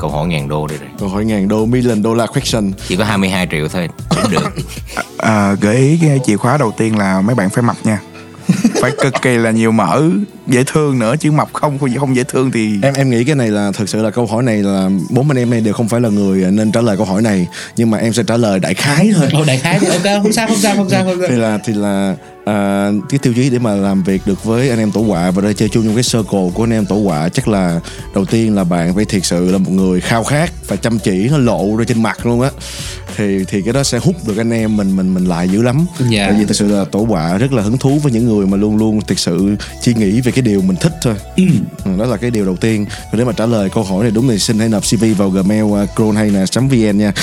[0.00, 0.88] câu hỏi ngàn đô đây rồi.
[0.98, 2.72] Câu hỏi ngàn đô million dollar question.
[2.88, 4.52] Chỉ có 22 triệu thôi cũng được.
[5.18, 8.00] À, gợi ý cái chìa khóa đầu tiên là mấy bạn phải mập nha.
[8.82, 10.02] Phải cực kỳ là nhiều mỡ
[10.50, 13.50] dễ thương nữa chứ mập không không dễ thương thì em em nghĩ cái này
[13.50, 16.00] là thực sự là câu hỏi này là bốn anh em này đều không phải
[16.00, 18.74] là người nên trả lời câu hỏi này nhưng mà em sẽ trả lời đại
[18.74, 19.28] khái thôi.
[19.32, 21.28] Ồ đại khái thì ok không sao không sao không sao không sao.
[21.28, 24.78] Thì là thì là à, cái tiêu chí để mà làm việc được với anh
[24.78, 27.28] em tổ quạ và ra chơi chung trong cái circle của anh em tổ quạ
[27.28, 27.80] chắc là
[28.14, 31.28] đầu tiên là bạn phải thiệt sự là một người khao khát và chăm chỉ
[31.30, 32.50] nó lộ ra trên mặt luôn á.
[33.16, 35.86] Thì thì cái đó sẽ hút được anh em mình mình mình lại dữ lắm.
[36.08, 36.26] Dạ.
[36.28, 38.56] tại vì thực sự là tổ quạ rất là hứng thú với những người mà
[38.56, 41.14] luôn luôn thực sự suy nghĩ về cái điều mình thích thôi.
[41.36, 41.44] Ừ,
[41.98, 42.86] đó là cái điều đầu tiên.
[43.12, 45.30] Và để mà trả lời câu hỏi này đúng thì xin hãy nộp cv vào
[45.30, 47.12] gmail uh, cron hay là vn nha.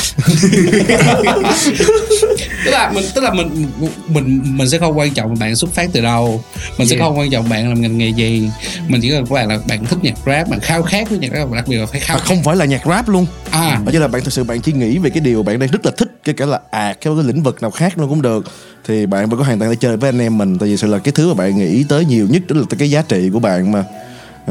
[2.66, 3.66] Tức là mình tức là mình
[4.08, 6.44] mình mình sẽ không quan trọng bạn xuất phát từ đâu.
[6.78, 7.08] Mình sẽ Yeah.
[7.08, 8.50] không quan trọng bạn làm ngành nghề gì.
[8.88, 11.32] Mình chỉ cần các bạn là bạn thích nhạc rap bạn khao khát với nhạc
[11.34, 13.26] rap đặc biệt là phải khao à, không phải là nhạc rap luôn.
[13.52, 13.82] À.
[13.86, 15.86] Đó chứ là bạn thực sự bạn chỉ nghĩ về cái điều bạn đang rất
[15.86, 18.46] là thích kể cả là à cái, cái lĩnh vực nào khác nó cũng được
[18.88, 20.58] thì bạn vẫn có hoàn toàn để chơi với anh em mình.
[20.58, 22.92] Tại vì sự là cái thứ mà bạn nghĩ tới nhiều nhất đó là cái
[22.92, 23.80] giá trị của bạn mà.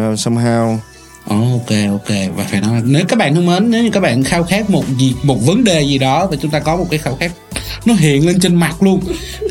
[0.01, 0.77] Uh, somehow
[1.29, 2.17] Ok ok.
[2.37, 4.85] Và phải nói nếu các bạn thân mến nếu như các bạn khao khát một
[4.99, 7.33] gì một vấn đề gì đó và chúng ta có một cái khao khát
[7.87, 9.01] nó hiện lên trên mặt luôn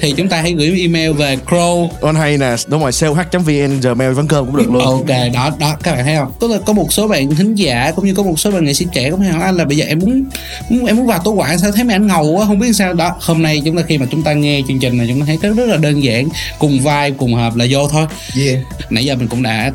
[0.02, 1.90] thì chúng ta hãy gửi email về crow.
[2.02, 4.86] On hay nè đúng rồi sale.h.vn gmail vấn cơm cũng được luôn.
[4.86, 6.32] Ok đó đó các bạn thấy không?
[6.40, 8.74] Tức là có một số bạn thính giả cũng như có một số bạn nghệ
[8.74, 10.24] sĩ trẻ cũng hỏi anh là bây giờ em muốn,
[10.70, 12.94] muốn em muốn vào tổ quảng sao thấy mấy anh ngầu quá không biết sao.
[12.94, 15.26] Đó hôm nay chúng ta khi mà chúng ta nghe chương trình này chúng ta
[15.26, 16.28] thấy rất, rất là đơn giản
[16.60, 18.06] cùng vai cùng hợp là vô thôi.
[18.46, 18.60] Yeah.
[18.90, 19.72] nãy giờ mình cũng đã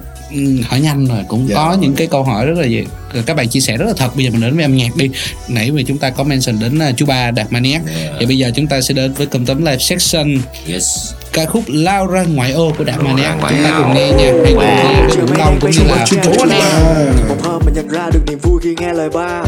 [0.69, 1.57] hỏi nhanh rồi cũng Dạ.
[1.57, 2.85] có những cái câu hỏi rất là gì
[3.27, 4.17] các bạn chia sẻ rất là thật.
[4.17, 5.11] Bây giờ mình đến với âm nhạc đi.
[5.49, 7.83] Nãy mà chúng ta có mention đến uh, chú ba đạt maniac
[8.21, 10.39] thì bây giờ chúng ta sẽ đến với cụm tấm live section
[10.73, 11.13] yes.
[11.33, 14.33] Ca khúc lao ra ngoại ô của đạt maniac chúng ta cùng nghe nha.
[14.45, 17.75] Hãy cùng nghe với Vĩnh Long cũng như là bố anh em Một hôm mình
[17.75, 19.43] nhận ra được niềm vui khi nghe lời ba.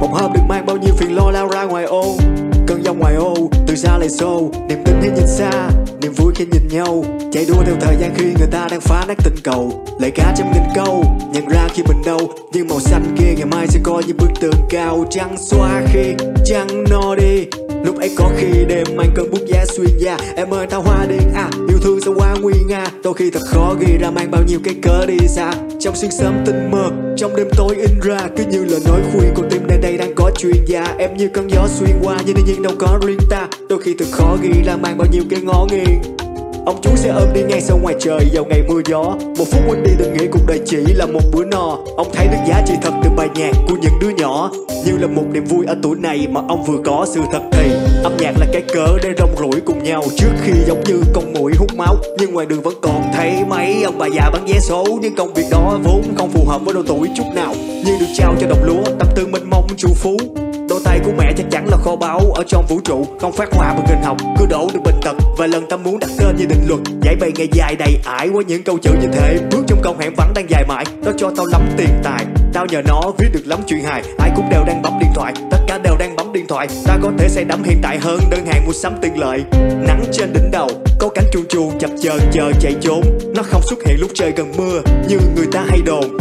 [0.00, 2.16] Một hôm được mang bao nhiêu phiền lo lao ra ngoài ô
[2.88, 3.34] trong ngoài ô,
[3.66, 5.70] từ xa lại xô Niềm tin khi nhìn xa,
[6.02, 7.04] niềm vui khi nhìn nhau.
[7.32, 9.86] Chạy đua theo thời gian khi người ta đang phá nát tình cầu.
[10.00, 12.18] Lời ca trăm nghìn câu, nhận ra khi mình đâu
[12.52, 15.04] Nhưng màu xanh kia ngày mai sẽ coi như bức tường cao.
[15.10, 17.46] Trắng xóa khi chẳng no đi.
[17.84, 20.18] Lúc ấy có khi đêm anh cơn bút giá xuyên da.
[20.36, 22.86] Em ơi, tao hoa điên à Yêu thương sao quá nguy nga.
[23.04, 25.52] Đôi khi thật khó ghi ra mang bao nhiêu cái cớ đi xa.
[25.80, 28.18] Trong xuyên sớm tinh mơ, Trong đêm tối in ra.
[28.36, 31.28] Cứ như lời nói khuyên Con tim nơi đây đang có chuyên gia Em như
[31.28, 33.48] cơn gió xuyên qua Nhưng đương nhiên đâu có riêng ta.
[33.68, 36.00] Đôi khi thật khó ghi ra mang bao nhiêu cái ngó nghiêng.
[36.68, 39.02] Ông chú sẽ ôm đi ngay sau ngoài trời vào ngày mưa gió.
[39.38, 41.78] Một phút quên đi đừng nghĩ cuộc đời chỉ là một bữa no.
[41.96, 44.50] Ông thấy được giá trị thật từ bài nhạc của những đứa nhỏ.
[44.86, 47.70] Như là một niềm vui ở tuổi này mà ông vừa có sự thật thì.
[48.02, 50.04] Âm nhạc là cái cớ để rong ruổi cùng nhau.
[50.16, 53.82] Trước khi giống như con muỗi hút máu, Nhưng ngoài đường vẫn còn thấy mấy
[53.82, 54.84] ông bà già bán vé số.
[55.02, 57.54] Nhưng công việc đó vốn không phù hợp với độ tuổi chút nào.
[57.84, 60.16] Như được trao cho đồng lúa, tâm tư mênh mông, chu phú.
[60.78, 62.20] Đôi tay của mẹ chắc chắn là kho báu.
[62.34, 65.16] Ở trong vũ trụ Không phát họa bằng hình học, cứ đổ được bệnh tật
[65.38, 68.28] và lần ta muốn đặt tên như định luật Giải bày ngày dài đầy ải
[68.28, 69.38] qua những câu chữ như thế.
[69.50, 72.26] Bước trong con hẻm vắng đang dài mãi Nó cho tao lắm tiền tài.
[72.52, 75.32] Tao nhờ nó viết được lắm chuyện hài Ai cũng đều đang bấm điện thoại.
[75.50, 78.20] Tất cả đều đang bấm điện thoại Ta có thể say đắm hiện tại hơn
[78.30, 79.44] đơn hàng mua sắm tiện lợi.
[79.86, 83.02] Nắng trên đỉnh đầu Có cánh chuồn chuồn chập chờn chờ chạy trốn.
[83.34, 86.16] Nó không xuất hiện lúc trời gần mưa Như người ta hay đồn.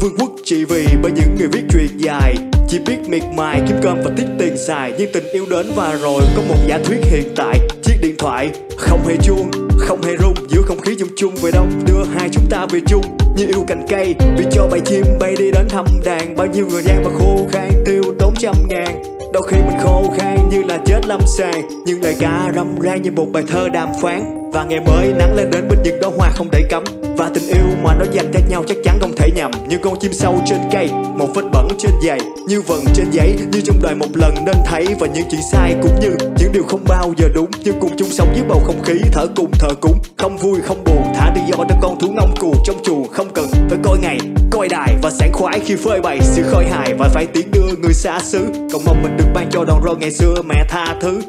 [0.00, 2.51] Vương quốc chỉ vì bởi những người viết truyện dài.
[2.72, 4.92] Chỉ biết miệt mài, kiếm cơm và tiết tiền xài.
[4.98, 7.58] Nhưng tình yêu đến và rồi, có một giả thuyết hiện tại.
[7.82, 10.34] Chiếc điện thoại, không hề chuông, không hề rung.
[10.48, 13.02] Giữa không khí chung chung về đông đưa hai chúng ta về chung.
[13.36, 16.36] Như yêu cành cây, vì cho bầy chim bay đi đến thăm đàn.
[16.36, 19.02] Bao nhiêu người gian và khô khan, tiêu tốn trăm ngàn.
[19.32, 21.68] Đôi khi mình khô khan như là chết lâm sàng.
[21.86, 24.50] Nhưng lời ca râm ran như một bài thơ đàm phán.
[24.52, 26.84] Và ngày mới nắng lên đến bên những đóa hoa không để cấm
[27.16, 29.50] và tình yêu mà nó dành cho nhau chắc chắn không thể nhầm.
[29.68, 32.20] Như con chim sâu trên cây, một vết bẩn trên giày.
[32.46, 34.86] Như vần trên giấy, như trong đời một lần nên thấy.
[35.00, 37.50] Và những chuyện sai cũng như, những điều không bao giờ đúng.
[37.64, 39.98] Nhưng cùng chung sống dưới bầu không khí, thở cùng, thở cúng.
[40.18, 43.30] Không vui, không buồn, thả đi do cho con thú ngông cuồng trong chuồng không
[43.34, 44.18] cần phải coi ngày,
[44.50, 46.94] coi đài và sảng khoái khi phơi bày sự khôi hài.
[46.94, 48.46] Và phải tiến đưa người xa xứ.
[48.72, 51.20] Cầu mong mình được ban cho đòn roi ngày xưa, mẹ tha thứ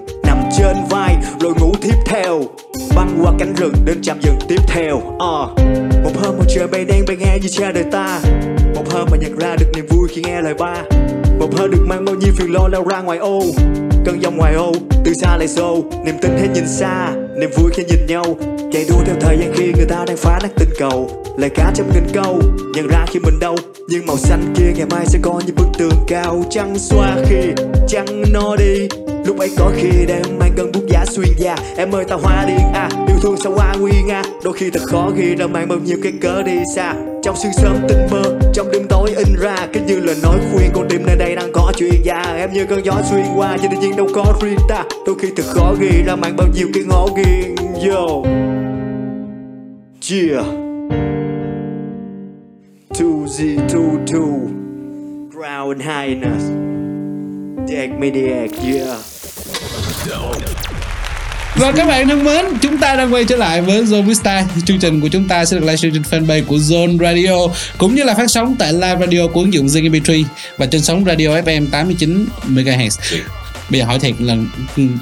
[0.57, 2.41] trên vai rồi ngủ tiếp theo.
[2.95, 4.95] Băng qua cánh rừng đến chạm dừng tiếp theo.
[4.97, 5.49] Uh.
[6.03, 8.19] một hôm một trời bay đen bay nghe như cha đời ta.
[8.75, 10.75] Một hôm mà nhận ra được niềm vui khi nghe lời ba.
[11.39, 13.41] Một hôm được mang bao nhiêu phiền lo lao ra ngoài ô.
[14.05, 14.71] Cơn dòng ngoài ô,
[15.05, 18.25] từ xa lại xô niềm tin hay nhìn xa, niềm vui khi nhìn nhau.
[18.71, 21.25] Chạy đua theo thời gian khi người ta đang phá nát tình cầu.
[21.37, 22.41] Lời cá trong nghìn câu,
[22.73, 23.55] nhận ra khi mình đâu
[23.89, 26.43] nhưng màu xanh kia ngày mai sẽ có như bức tường cao.
[26.49, 28.87] Trăng xoa khi trăng no đi
[29.25, 31.55] lúc ấy có khi đêm mang cơn bút giá xuyên da.
[31.77, 32.73] Em ơi tao hoa điên.
[32.73, 35.79] À yêu thương sao hoa nguyên à đôi khi thật khó ghi ra mang bao
[35.79, 36.93] nhiêu cái cớ đi xa.
[37.23, 39.55] Trong sương sớm tinh mơ trong đêm tối in ra.
[39.73, 42.35] Cứ như lời nói khuyên con tim nơi đây đang có chuyện già.
[42.37, 45.27] Em như cơn gió xuyên qua cho tự nhiên đâu có riêng ta đôi khi
[45.35, 47.55] thật khó ghi ra mang bao nhiêu cái ngõ nghiêng.
[47.89, 48.23] Yo.
[50.11, 50.63] Yeah
[52.93, 54.49] two z two two.
[55.31, 56.43] Crown highness.
[57.67, 59.12] Deck Mediac, yeah.
[61.55, 64.45] Và các bạn thân mến, chúng ta đang quay trở lại với Zone Vista.
[64.65, 68.03] Chương trình của chúng ta sẽ được livestream trên fanpage của Zone Radio cũng như
[68.03, 70.23] là phát sóng tại live radio của ứng dụng Zing MP3
[70.57, 72.89] và trên sóng radio FM 89 MHz.
[73.69, 74.35] Bây giờ hỏi thiệt là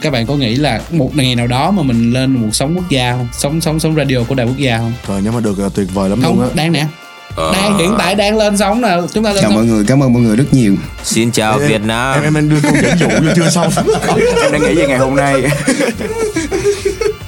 [0.01, 2.89] các bạn có nghĩ là một ngày nào đó mà mình lên một sóng quốc
[2.89, 3.27] gia không?
[3.33, 4.93] Sóng sóng sóng radio của đài quốc gia không?
[5.07, 6.73] Trời nếu mà được là tuyệt vời lắm luôn á Không, đang
[7.37, 7.43] nè.
[7.53, 9.55] Đang hiện tại đang lên sóng nè, chúng ta lên chào sóng.
[9.55, 10.75] mọi người cảm ơn mọi người rất nhiều.
[11.03, 12.13] Xin chào Ê, Việt Nam.
[12.13, 13.71] Em em em đưa câu dẫn dụ vô chưa xong?
[14.41, 15.41] Em đang nghĩ về ngày hôm nay.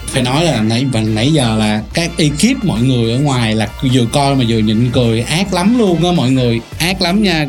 [0.08, 3.68] Phải nói là nãy và nãy giờ là các ekip mọi người ở ngoài là
[3.94, 5.22] vừa coi mà vừa nhịn cười.
[5.22, 6.62] Ác lắm luôn á mọi người.
[6.80, 7.46] Ác lắm nha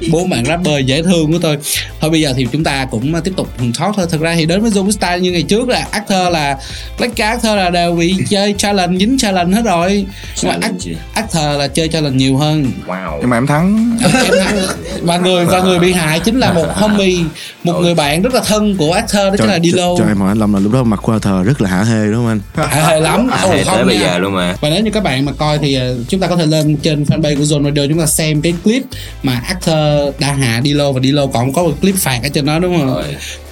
[0.12, 1.56] bốn bạn rapper dễ thương của tôi
[2.00, 4.06] thôi bây giờ thì chúng ta cũng tiếp tục talk thôi.
[4.10, 6.56] Thật ra thì đến với Zoom Style như ngày trước là Arthur là
[6.98, 10.06] Black Arthur là đều bị chơi challenge dính challenge hết rồi.
[10.42, 10.68] Nhưng mà.
[11.14, 12.72] Arthur là chơi challenge nhiều hơn.
[12.86, 13.18] Wow.
[13.20, 13.98] Nhưng mà em thắng.
[15.02, 17.18] Và người và người bị hại chính là một homie
[17.64, 19.96] một người bạn rất là thân của Arthur đó chính là Dilo.
[19.98, 22.06] cho em hỏi anh Lâm là lúc đó mặt của thờ rất là hả hê
[22.06, 22.68] đúng không anh?
[22.68, 23.28] Hại hề lắm.
[23.30, 24.02] À, hay không tới bây nha.
[24.02, 24.54] giờ luôn mà.
[24.60, 27.04] Và nếu như các bạn mà coi thì ờ, chúng ta có thể lên trên
[27.04, 28.82] fanpage của Zone Radio chúng ta xem cái clip
[29.22, 32.58] mà actor đã hạ Dilo và Dilo còn có một clip phạt ở trên đó
[32.58, 32.94] đúng không?
[32.94, 33.04] Rồi.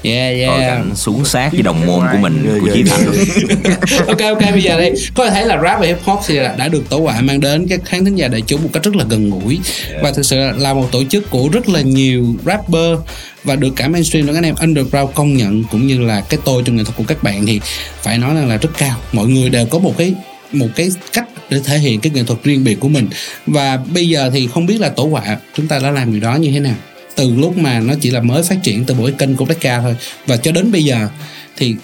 [0.02, 0.70] Yeah Coi yeah.
[0.70, 2.82] cảnh xuống sát với đồng môn của mình Của Chí.
[2.82, 3.06] Thành
[4.06, 6.68] ok ok bây giờ đây có thể thấy là rap và hip hop thì đã
[6.68, 9.04] được tổ họa mang đến các khán thính giả đại chúng một cách rất là
[9.08, 9.60] gần gũi
[10.02, 12.98] và thực sự là, một tổ chức của rất là nhiều rapper
[13.44, 16.62] và được cả mainstream các anh em underground công nhận cũng như là cái tôi
[16.64, 17.60] trong nghệ thuật của các bạn thì
[18.02, 20.14] phải nói rằng là rất cao mọi người đều có một cái
[20.52, 23.08] một cái cách để thể hiện cái nghệ thuật riêng biệt của mình.
[23.46, 26.34] Và bây giờ thì không biết là tổ họa chúng ta đã làm điều đó
[26.34, 26.74] như thế nào?
[27.16, 29.96] Từ lúc mà nó chỉ là mới phát triển từ mỗi kênh của Black thôi.
[30.26, 31.08] Và cho đến bây giờ
[31.56, 31.74] thì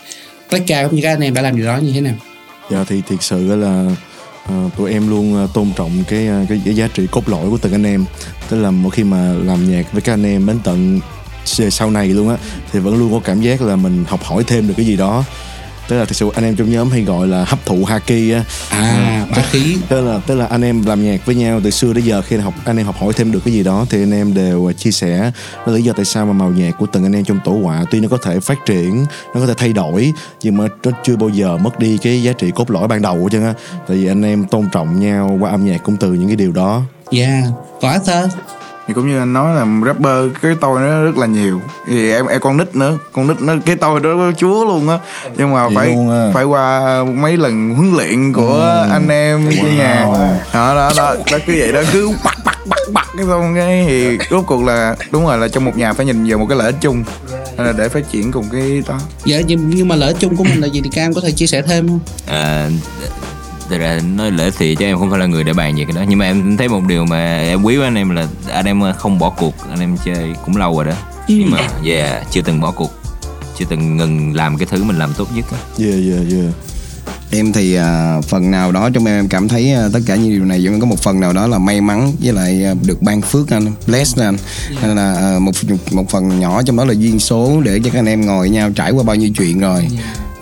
[0.51, 2.15] Black cũng như các anh em đã làm điều đó như thế nào?
[2.71, 3.97] Dạ thì thiệt sự là
[4.47, 7.51] ờ, tụi em luôn ờ, tôn trọng cái, ờ, cái cái giá trị cốt lõi
[7.51, 8.05] của từng anh em.
[8.49, 11.01] Tức là mỗi khi mà làm nhạc với các anh em đến tận
[11.71, 12.37] sau này luôn á
[12.73, 15.25] thì vẫn luôn có cảm giác là mình học hỏi thêm được cái gì đó
[15.89, 18.45] tức là thực sự anh em trong nhóm hay gọi là hấp thụ haki á.
[18.71, 21.93] À bá khí tức là tức là anh em làm nhạc với nhau từ xưa
[21.93, 24.13] đến giờ khi học anh em học hỏi thêm được cái gì đó thì anh
[24.13, 25.31] em đều chia sẻ.
[25.67, 27.85] Đó lý do tại sao mà màu nhạc của từng anh em trong tổ họa
[27.91, 31.17] tuy nó có thể phát triển nó có thể thay đổi nhưng mà nó chưa
[31.17, 33.55] bao giờ mất đi cái giá trị cốt lõi ban đầu của chân á.
[33.89, 36.53] Tại vì anh em tôn trọng nhau qua âm nhạc cũng từ những cái điều
[36.53, 36.83] đó.
[37.11, 37.45] Yeah.
[37.81, 38.33] Còn Arthur
[38.89, 41.61] thì cũng như anh nói là rapper cái tôi nó rất là nhiều.
[41.87, 44.89] Thì em em con nít nữa con nít nó cái tôi đó nó chúa luôn
[44.89, 44.99] á.
[45.37, 46.31] Nhưng mà Vậy phải à.
[46.35, 50.07] phải qua mấy lần huấn luyện của anh em trong nhà.
[50.55, 53.85] Đó đó đó đó cứ vậy đó cứ bắt bắt bắt bắt cái xong cái
[53.89, 56.59] thì rốt cuộc là đúng rồi là trong một nhà phải nhìn vào một cái
[56.59, 57.05] lợi ích chung.
[57.59, 58.99] Là để phát triển cùng cái đó.
[59.25, 61.33] Dạ nhưng, nhưng mà lợi ích chung của mình là gì thì cam có thể
[61.33, 62.01] chia sẻ thêm không?
[62.27, 62.69] À,
[63.71, 65.97] thật ra nói lỡ thì chứ em không phải là người để bàn về cái
[65.97, 66.05] đó.
[66.09, 68.83] Nhưng mà em thấy một điều mà em quý với anh em là anh em
[68.99, 69.55] không bỏ cuộc.
[69.71, 70.97] Anh em chơi cũng lâu rồi đó.
[71.29, 72.93] Nhưng mà yeah chưa từng bỏ cuộc.
[73.59, 75.59] Chưa từng ngừng làm cái thứ mình làm tốt nhất á.
[75.79, 76.55] yeah yeah yeah.
[77.31, 80.31] Em thì à, phần nào đó trong em em cảm thấy à, tất cả những
[80.31, 83.03] điều này vẫn có một phần nào đó là may mắn với lại à, được
[83.03, 84.37] ban phước anh bless anh.
[84.83, 85.53] Nên là à, một
[85.93, 88.51] một phần nhỏ trong đó là duyên số để cho các anh em ngồi với
[88.51, 89.89] nhau trải qua bao nhiêu chuyện rồi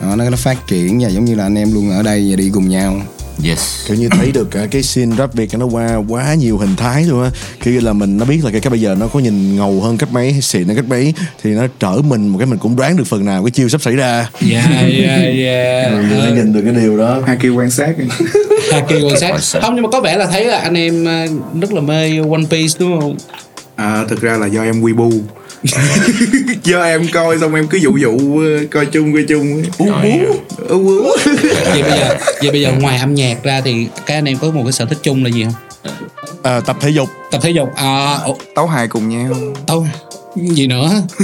[0.03, 2.37] đó, nó nó phát triển và giống như là anh em luôn ở đây và
[2.37, 3.01] đi cùng nhau.
[3.45, 3.87] Yes.
[3.87, 7.05] Kiểu như thấy được cả cái scene rap Việt nó qua quá nhiều hình thái
[7.05, 7.31] luôn á.
[7.63, 9.99] Kiểu như là mình nó biết là cái bây giờ nó có nhìn ngầu hơn
[9.99, 12.77] cách mấy hay xịn hơn cách mấy thì nó trở mình một cái mình cũng
[12.77, 14.31] đoán được phần nào cái chiêu sắp xảy ra.
[14.41, 17.23] Dạ dạ dạ mình đã nhìn được cái điều đó.
[17.27, 17.95] Hai kêu quan sát
[18.73, 19.61] Haki quan sát.
[19.63, 21.27] Không nhưng mà có vẻ là thấy là anh em à,
[21.61, 23.17] rất là mê One Piece đúng không?
[23.77, 25.11] À, thực ra là do em bu
[26.65, 29.63] do em coi xong em cứ dụ dụ ờ, coi chung coi chung.
[29.79, 30.37] Ú ú.
[30.69, 31.11] ú ú.
[31.65, 34.51] Vậy bây giờ vậy bây giờ ngoài âm nhạc ra thì các anh em có
[34.51, 35.55] một cái sở thích chung là gì không?
[36.43, 37.09] À, tập thể dục.
[37.31, 38.19] Tập thể dục à
[38.55, 39.35] tấu hài cùng nhau.
[39.67, 39.87] Tấu
[40.37, 41.03] gì nữa?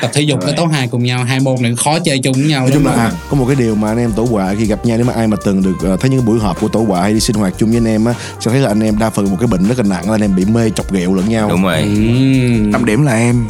[0.00, 2.44] Tập thể dục với tấu hài cùng nhau hai môn này khó chơi chung với
[2.44, 4.66] nhau nói chung là à, có một cái điều mà anh em tổ họa khi
[4.66, 6.80] gặp nhau nếu mà ai mà từng được ờ, thấy những buổi họp của tổ
[6.80, 8.98] họa hay đi sinh hoạt chung với anh em á sẽ thấy là anh em
[8.98, 11.14] đa phần một cái bệnh rất là nặng là anh em bị mê chọc ghẹo
[11.14, 11.48] lẫn nhau.
[11.50, 11.80] Đúng rồi.
[11.80, 12.72] Ừm.
[12.72, 13.46] tâm điểm là em.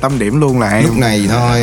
[0.00, 0.84] Tâm điểm luôn là em.
[0.84, 1.62] Lúc này thôi.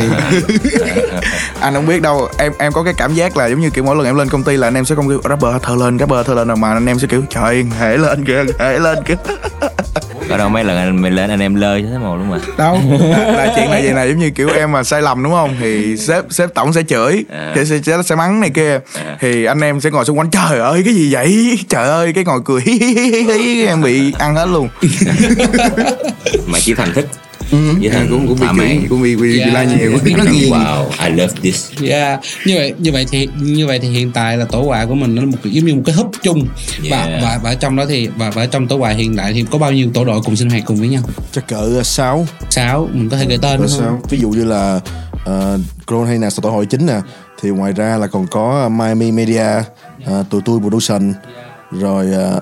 [1.60, 3.96] Anh không biết đâu em em có cái cảm giác là giống như kiểu mỗi
[3.96, 6.26] lần em lên công ty là anh em sẽ không kêu rapper thơ lên rapper
[6.26, 9.14] thơ lên mà anh em sẽ kiểu trời hễ lên kìa hễ lên kìa
[10.28, 12.38] có đâu mấy lần anh mình lên anh em lơ chứ thế màu đúng rồi
[12.58, 15.32] đâu là, là chuyện là vậy này giống như kiểu em mà sai lầm đúng
[15.32, 17.52] không thì sếp sếp tổng sẽ chửi À.
[17.56, 18.80] sẽ, sẽ, sẽ, mắng này kia
[19.20, 22.24] thì anh em sẽ ngồi xung quanh trời ơi cái gì vậy trời ơi cái
[22.24, 24.68] ngồi cười hí hí hí hí hí em bị ăn hết luôn
[26.46, 27.08] mà chỉ thành thích
[27.92, 29.46] thành cũng cũng bị chửi cũng bị bị, Dạ.
[29.46, 29.92] la nhiều
[30.50, 31.70] wow I love this.
[31.82, 32.20] Yeah.
[32.46, 35.14] như vậy như vậy thì như vậy thì hiện tại là tổ họa của mình
[35.14, 36.46] nó là một cái- giống như một cái hub chung.
[36.90, 37.22] Và Yeah.
[37.22, 39.44] và và ở trong đó thì và, và ở trong tổ họa hiện tại thì
[39.50, 41.02] có bao nhiêu tổ đội cùng sinh hoạt cùng với nhau?
[41.32, 42.88] Chắc cỡ 6 sáu.
[42.92, 43.68] Mình có thể gửi tên không?
[43.68, 44.00] sáu.
[44.10, 44.80] Ví dụ như là
[45.14, 47.00] uh, Cron hay là tổ hội chính nè.
[47.42, 49.46] Thì ngoài ra là còn có Miami Media
[50.10, 51.12] uh, tụi tôi production.
[51.80, 52.40] Rồi ờ,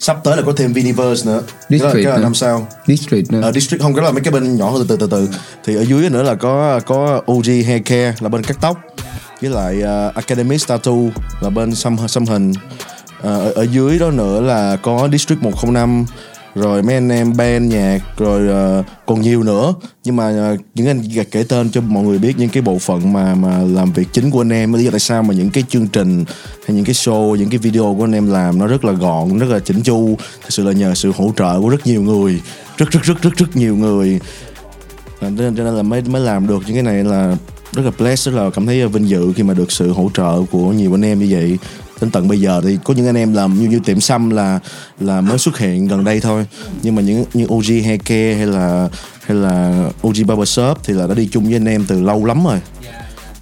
[0.00, 1.42] sắp tới là có thêm Viniverse nữa.
[1.70, 2.22] Cái là, District cái là nữa.
[2.22, 3.40] năm sau district nữa.
[3.40, 5.36] Ở district không cái là mấy cái bên nhỏ hơn từ từ từ từ.
[5.64, 8.80] Thì ở dưới nữa là có có OG Hair Care là bên cắt tóc.
[9.40, 10.92] Với lại uh, Academic Tattoo
[11.40, 12.52] là bên xăm xăm hình
[13.22, 16.06] Ờ, ở, ở dưới đó nữa là có District 105
[16.60, 19.74] rồi mấy anh em band nhạc rồi uh, còn nhiều nữa.
[20.04, 23.12] Nhưng mà uh, những anh kể tên cho mọi người biết những cái bộ phận
[23.12, 24.72] mà mà làm việc chính của anh em.
[24.72, 26.24] Lý do tại sao mà những cái chương trình
[26.66, 29.38] hay những cái show những cái video của anh em làm nó rất là gọn
[29.38, 30.16] rất là chỉnh chu.
[30.42, 32.40] Thực sự là nhờ sự hỗ trợ của rất nhiều người.
[32.76, 34.20] Rất rất rất rất rất nhiều người.
[35.20, 37.36] Nên, cho nên là mới mới làm được những cái này là
[37.72, 38.34] rất là blessed.
[38.34, 41.04] Rất là cảm thấy vinh dự khi mà được sự hỗ trợ của nhiều anh
[41.04, 41.58] em như vậy
[42.00, 44.60] đến tận bây giờ thì có những anh em làm như như tiệm xăm là
[45.00, 46.46] là mới xuất hiện gần đây thôi.
[46.82, 48.88] Nhưng mà những, như OG Hair Care hay là
[49.20, 52.24] hay là OG Barber Shop thì là đã đi chung với anh em từ lâu
[52.24, 52.60] lắm rồi.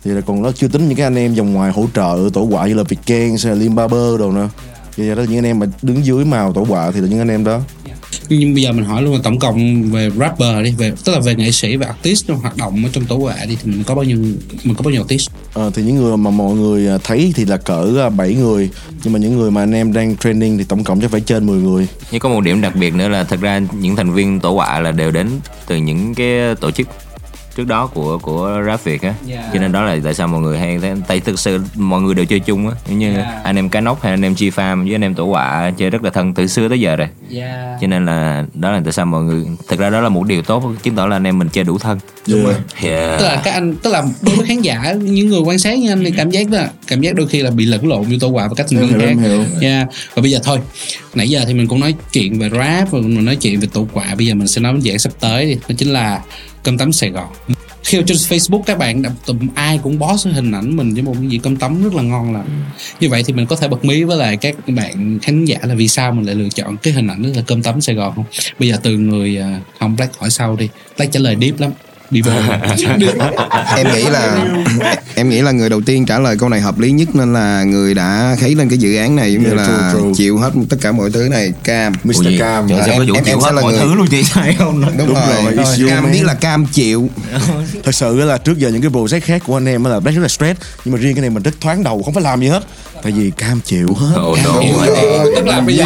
[0.05, 2.43] Thì là còn nó chưa tính những cái anh em vòng ngoài hỗ trợ, tổ
[2.43, 4.49] quả như là Việt Ken hay là Lim Barber đồ nữa
[4.99, 7.19] thì đó là những anh em mà đứng dưới màu tổ họa thì là những
[7.19, 7.61] anh em đó.
[8.29, 11.21] Nhưng bây giờ mình hỏi luôn là tổng cộng về rapper đi về tức là
[11.21, 13.85] về nghệ sĩ và artist trong hoạt động ở trong tổ họa đi thì mình
[13.85, 14.17] có bao nhiêu
[14.65, 15.31] mình có bao nhiêu artist?
[15.55, 18.71] Ờ, thì những người mà mọi người à, thấy thì là cỡ 7 người.
[19.05, 21.47] Nhưng mà những người mà anh em đang training thì tổng cộng chắc phải trên
[21.47, 21.89] 10 người.
[22.11, 24.81] Nhưng có một điểm đặc biệt nữa là thật ra những thành viên tổ họa
[24.81, 25.29] là đều đến
[25.67, 26.89] từ những cái tổ chức
[27.59, 29.45] trước đó của của rap Việt á Yeah.
[29.53, 32.15] cho nên đó là tại sao mọi người hay thấy tại thực sự mọi người
[32.15, 33.45] đều chơi chung á giống như Yeah.
[33.45, 35.91] anh em cá nóc hay anh em chi farm với anh em tổ họa chơi
[35.91, 37.79] rất là thân từ xưa tới giờ rồi yeah.
[37.81, 40.43] cho nên là đó là tại sao mọi người thực ra đó là một điều
[40.43, 42.55] tốt chứng tỏ là anh em mình chơi đủ thân Đúng rồi.
[42.83, 43.21] yeah.
[43.21, 45.93] tức là các anh tức là đối với khán giả những người quan sát như
[45.93, 48.29] anh thì cảm giác đó cảm giác đôi khi là bị lẫn lộn như tổ
[48.29, 49.29] họa và các thành viên khác
[49.61, 49.89] yeah.
[50.15, 50.59] và bây giờ thôi
[51.15, 53.87] nãy giờ thì mình cũng nói chuyện về rap và mình nói chuyện về tổ
[53.93, 56.21] họa bây giờ mình sẽ nói dạng sắp tới đi đó chính là
[56.69, 57.29] cơm tấm Sài Gòn.
[57.85, 60.95] Khi mà trên Facebook, các bạn đã- tụm ai cũng bó số hình ảnh mình
[60.95, 62.63] với một cái gì cơm tấm rất là ngon lành.
[63.01, 65.75] Như vậy thì mình có thể bật mí với lại các bạn khán giả là
[65.75, 68.13] vì sao mình lại lựa chọn cái hình ảnh đó là cơm tấm Sài Gòn
[68.17, 68.25] không?
[68.59, 70.69] Bây giờ từ người à, không Black hỏi sau đi.
[70.97, 71.71] Black trả lời deep lắm
[72.11, 72.33] đi vô
[73.77, 74.45] em nghĩ là
[75.15, 77.65] em nghĩ là người đầu tiên trả lời câu này hợp lý nhất nên là
[77.65, 80.09] người đã kháy lên cái dự án này giống như Yeah, là true, true.
[80.17, 81.53] chịu hết tất cả mọi thứ này.
[81.65, 81.93] Cam.
[82.05, 82.17] Mr.
[82.17, 82.23] Ủa?
[82.39, 82.69] Cam.
[82.69, 84.81] Trời, Em- em- chịu em sẽ hết là mọi người- thứ luôn chị sai không?
[84.99, 87.11] Đúng, Đúng rồi, rồi, cam biết là cam chịu.
[87.85, 90.17] Thật sự là trước giờ những cái project khác của anh em á là Black
[90.17, 92.41] rất là stress nhưng mà riêng cái này mình rất thoáng đầu không phải làm
[92.41, 92.63] gì hết.
[93.03, 94.21] Tại vì cam chịu hết.
[94.31, 94.53] Oh no
[95.37, 95.85] tức là bây giờ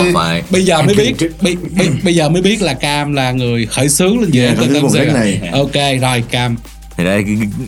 [0.51, 3.89] bây giờ mới biết bây, bây, bây giờ mới biết là Cam là người khởi
[3.89, 5.15] xướng lên dự án Tấm Sài project Gòn.
[5.15, 5.41] này.
[5.53, 6.57] ok rồi Cam.
[6.97, 7.21] Thật ra,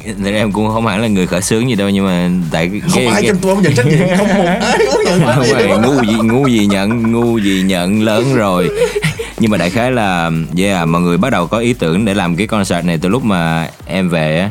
[0.06, 2.68] thật ra em cũng không hẳn là người khởi xướng gì đâu nhưng mà tại
[2.68, 4.16] cái, không ai cái, trong tôi không nhận trách nhiệm.
[4.18, 5.82] Không một ai có nhận trách nhiệm.
[5.82, 8.68] ngu gì ngu gì nhận ngu gì nhận lớn rồi.
[9.38, 12.36] Nhưng mà đại khái là yeah mọi người bắt đầu có ý tưởng để làm
[12.36, 14.50] cái concert này từ lúc mà em về á.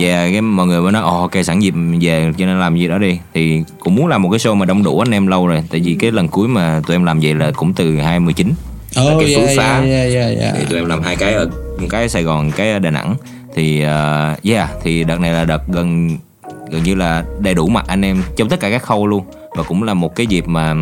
[0.00, 2.88] Yeah cái mọi người mới nói ồ ok sẵn dịp về cho nên làm gì
[2.88, 3.18] đó đi.
[3.34, 5.80] Thì cũng muốn làm một cái show mà đông đủ anh em lâu rồi tại
[5.84, 8.54] vì cái lần cuối mà tụi em làm vậy là cũng từ 2019 là
[9.00, 11.48] oh cái yeah, phú phá yeah, yeah, yeah, thì tụi em làm hai cái ở
[11.80, 13.14] một cái ở Sài Gòn cái ở Đà Nẵng.
[13.54, 16.18] Thì uh, yeah thì đợt này là đợt gần
[16.70, 19.24] gần như là đầy đủ mặt anh em trong tất cả các khâu luôn.
[19.56, 20.74] Và cũng là một cái dịp mà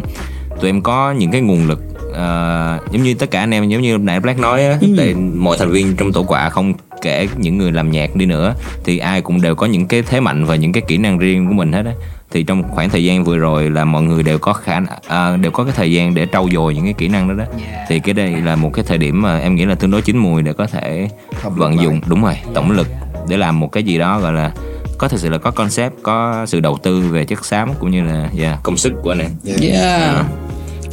[0.60, 1.82] tụi em có những cái nguồn lực
[2.14, 5.56] ờ, giống như tất cả anh em giống như nãy Black nói á tại mọi
[5.58, 9.20] thành viên trong tổ quạ không kể những người làm nhạc đi nữa thì ai
[9.20, 11.72] cũng đều có những cái thế mạnh và những cái kỹ năng riêng của mình
[11.72, 11.92] hết á
[12.32, 15.50] thì trong khoảng thời gian vừa rồi là mọi người đều có khả à, đều
[15.50, 17.44] có cái thời gian để trau dồi những cái kỹ năng đó đó.
[17.88, 20.16] Thì cái đây là một cái thời điểm mà em nghĩ là tương đối chín
[20.16, 21.08] mùi để có thể
[21.44, 22.86] vận dụng đúng rồi tổng lực
[23.28, 24.52] để làm một cái gì đó gọi là
[24.98, 28.04] có thực sự là có concept có sự đầu tư về chất xám cũng như
[28.04, 29.30] là yeah, công sức của anh em.
[29.60, 30.26] Yeah.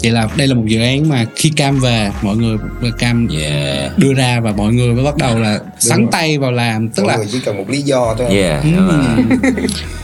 [0.04, 2.58] Vậy là đây là một dự án mà khi Cam về mọi người
[3.00, 3.98] Cam yeah.
[3.98, 7.12] đưa ra và mọi người mới bắt đầu là sắn tay vào làm tức Mọi
[7.12, 8.28] là người chỉ cần một lý do thôi.
[8.30, 8.70] Yeah Ừ.
[8.78, 9.40] đúng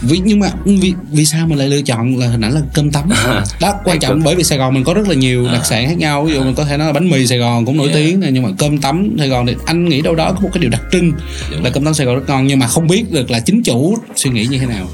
[0.00, 2.90] vì nhưng mà vì vì sao mình lại lựa chọn là hình ảnh là cơm
[2.90, 3.10] tấm?
[3.60, 5.98] Đó quan trọng bởi vì Sài Gòn mình có rất là nhiều đặc sản khác
[5.98, 7.96] nhau ví dụ mình có thể nói là bánh mì Sài Gòn cũng nổi Yeah.
[7.96, 10.50] tiếng này nhưng mà cơm tấm Sài Gòn thì anh nghĩ đâu đó có một
[10.52, 11.12] cái điều đặc trưng
[11.50, 13.98] là cơm tấm Sài Gòn rất ngon nhưng mà không biết được là chính chủ
[14.16, 14.88] suy nghĩ như thế nào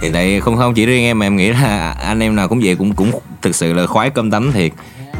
[0.00, 2.60] thì tại không không chỉ riêng em mà em nghĩ là anh em nào cũng
[2.62, 3.10] vậy cũng cũng
[3.42, 4.72] thực sự là khoái cơm tấm thiệt.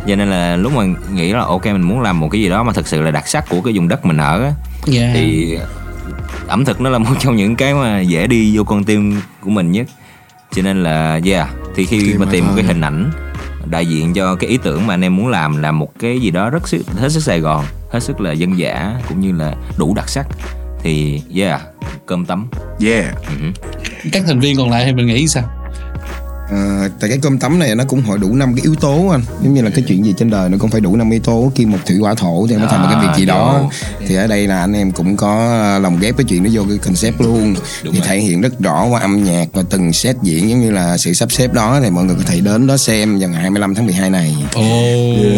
[0.06, 2.62] Cho nên là lúc mà nghĩ là ok mình muốn làm một cái gì đó
[2.62, 4.52] mà thực sự là đặc sắc của cái vùng đất mình ở á
[4.92, 5.10] yeah.
[5.14, 5.58] thì
[6.48, 9.50] ẩm thực nó là một trong những cái mà dễ đi vô con tim của
[9.50, 9.86] mình nhất.
[10.52, 13.10] Cho nên là yeah thì khi Tim mà tìm một cái hình ảnh
[13.66, 16.30] đại diện cho cái ý tưởng mà anh em muốn làm là một cái gì
[16.30, 19.54] đó rất sức, hết sức Sài Gòn hết sức là dân dã cũng như là
[19.78, 20.26] đủ đặc sắc
[20.82, 21.60] thì yeah
[22.06, 22.48] cơm tấm.
[22.80, 23.14] Yeah.
[23.26, 23.32] Ừ.
[24.12, 25.59] các thành viên còn lại thì mình nghĩ sao
[26.50, 29.22] Ờ, tại cái cơm tấm này nó cũng hội đủ năm cái yếu tố anh.
[29.42, 31.52] Giống như là cái chuyện gì trên đời nó cũng phải đủ năm yếu tố.
[31.54, 33.70] Kim một thủy hỏa thổ thì mới thành một cái việc gì đó.
[34.06, 36.78] thì ở đây là anh em cũng có lồng ghép cái chuyện đó vô cái
[36.78, 37.54] concept luôn.
[37.84, 38.08] Đúng thì rồi.
[38.08, 41.12] thể hiện rất rõ qua âm nhạc và từng set diễn giống như là sự
[41.12, 43.86] sắp xếp đó thì mọi người có thể đến đó xem vào ngày 25 tháng
[43.86, 44.36] 12 này.
[44.54, 44.62] Ồ.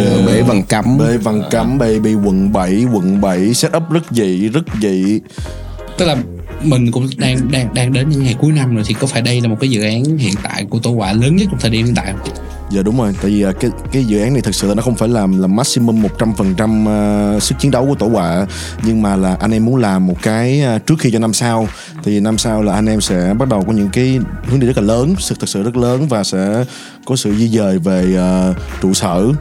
[0.05, 0.99] Ở bể Văn Cấm.
[0.99, 5.21] Bê Văn Cấm Baby quận 7 quận 7 setup rất dị rất dị.
[5.99, 6.17] Tức là
[6.65, 9.41] mình cũng đang đang đang đến những ngày cuối năm rồi thì có phải đây
[9.41, 11.87] là một cái dự án hiện tại của tổ quả lớn nhất trong thời điểm
[11.87, 12.35] hiện tại không?
[12.73, 14.83] Dạ đúng rồi, tại vì à, cái cái dự án này thực sự là nó
[14.83, 16.89] không phải làm là maximum 100% uh,
[17.37, 18.47] à, sức chiến đấu của tổ quả.
[18.85, 21.69] Nhưng mà là anh em muốn làm một cái à, trước khi cho năm sau.
[22.05, 24.77] Thì năm sau là anh em sẽ bắt đầu có những cái hướng đi rất
[24.77, 26.65] là lớn, sự thật sự rất lớn và sẽ
[27.05, 28.19] có sự di dời về
[28.51, 29.33] uh, trụ sở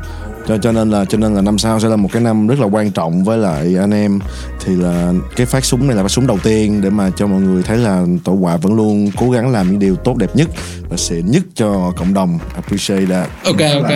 [0.48, 2.60] cho cho nên là cho nên là năm sau sẽ là một cái năm rất
[2.60, 4.20] là quan trọng với lại anh em.
[4.66, 7.42] Thì là cái phát súng này là phát súng đầu tiên để mà cho mọi
[7.42, 10.50] người thấy là tổ quạ vẫn luôn cố gắng làm những điều tốt đẹp nhất
[10.90, 12.40] và xịn nhất cho cộng đồng.
[12.56, 13.30] Appreciate that.
[13.46, 13.92] Ok ok.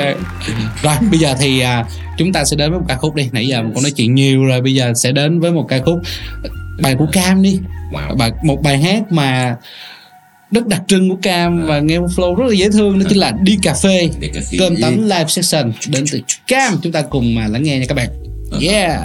[0.83, 1.85] rồi bây giờ thì à,
[2.17, 3.29] chúng ta sẽ đến với một ca khúc đi.
[3.31, 5.79] Nãy giờ mình cũng nói chuyện nhiều rồi bây giờ sẽ đến với một ca
[5.85, 5.99] khúc
[6.81, 7.59] bài của Cam đi.
[7.91, 8.17] Wow.
[8.17, 9.55] bài một bài hát mà
[10.51, 13.17] rất đặc trưng của Cam và nghe một flow rất là dễ thương đó chính
[13.17, 14.57] là đi cà phê Đi cà phê.
[14.59, 17.95] cơm tấm live session đến từ Cam chúng ta cùng mà lắng nghe nha các
[17.95, 18.09] bạn.
[18.61, 19.01] Yeah.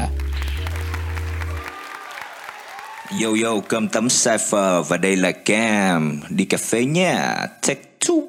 [3.22, 6.20] Yo yo cơm tấm Cypher và đây là Cam.
[6.28, 7.46] Đi cà phê nha.
[7.66, 8.20] Take two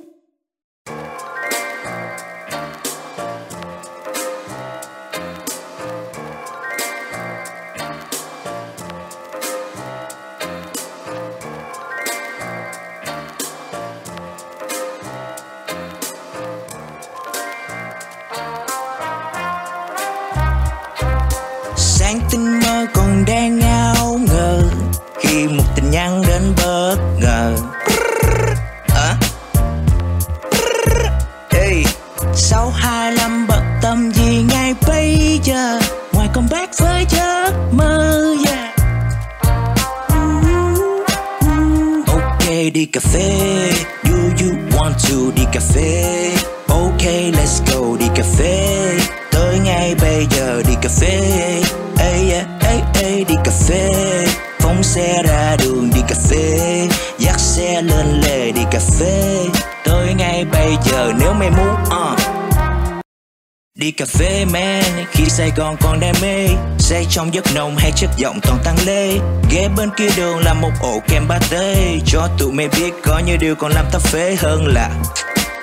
[67.12, 69.12] trong giấc nồng hay chất giọng toàn tăng lê.
[69.52, 73.38] Ghé bên kia đường là một ổ kem pate Cho tụi mày biết có nhiều
[73.40, 74.90] điều còn làm ta phế hơn là.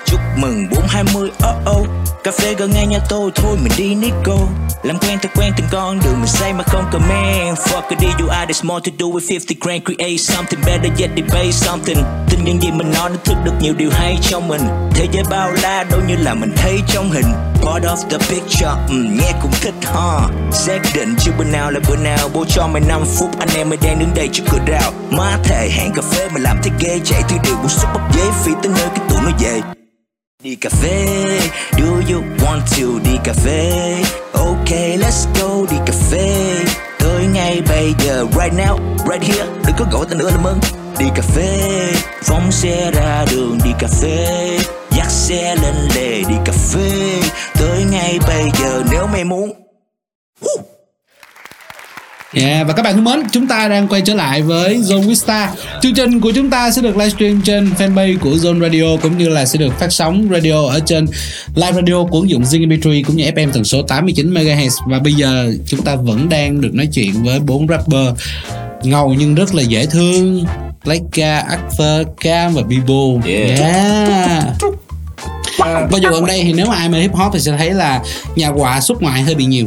[0.05, 1.98] Chúc mừng 420 oh oh.
[2.29, 4.37] Cà phê gần ngay nhà tôi thôi mình đi Nico.
[4.83, 7.57] Làm quen thật quen từng con đường mình say mà không comment.
[7.57, 10.91] Fuck it đi you are there's more to do with 50 grand Create something better
[10.99, 11.97] yet debate something.
[12.29, 14.61] Tin những gì mình nói nó thức được nhiều điều hay trong mình.
[14.95, 17.25] Thế giới bao la đâu như là mình thấy trong hình.
[17.61, 20.19] Part of the picture, mm, nghe cũng thích ha.
[20.51, 23.69] Xác định chưa bữa nào là bữa nào Bố cho mày 5 phút anh em
[23.69, 24.91] mới đang đứng đây trước cửa rào.
[25.09, 28.15] Má thề hẹn cà phê mà làm thấy ghê Chạy thứ điều bút xúc bắp
[28.15, 29.61] giấy phi tới nơi cái tụi nó về.
[30.43, 31.39] Đi cà phê,
[32.09, 33.71] you want to đi cà phê?
[34.33, 36.55] Ok, let's go đi cà phê.
[36.99, 40.59] Tới ngay bây giờ, right now, right here, đừng có gọi tên nữa làm ơn.
[40.99, 41.91] Đi cà phê,
[42.23, 44.57] phóng xe ra đường đi cà phê.
[44.97, 47.21] Dắt xe lên lề đi cà phê.
[47.59, 49.51] Tới ngay bây giờ nếu mày muốn.
[52.33, 55.51] Yeah, và các bạn thân mến, chúng ta đang quay trở lại với Zone Vista.
[55.81, 59.29] Chương trình của chúng ta sẽ được livestream trên fanpage của Zone Radio cũng như
[59.29, 61.05] là sẽ được phát sóng radio ở trên
[61.55, 64.99] live radio của ứng dụng Zing MP3 cũng như FM tần số 89 MHz và
[64.99, 68.07] bây giờ chúng ta vẫn đang được nói chuyện với bốn rapper
[68.83, 70.45] ngầu nhưng rất là dễ thương
[70.83, 73.25] Playka, Arthur, Cam và Bibo.
[73.25, 73.59] Yeah.
[73.59, 74.43] yeah.
[75.59, 78.01] Và dù gần đây thì nếu mà ai mê hip hop thì sẽ thấy là
[78.35, 79.65] nhà quà xuất ngoại hơi bị nhiều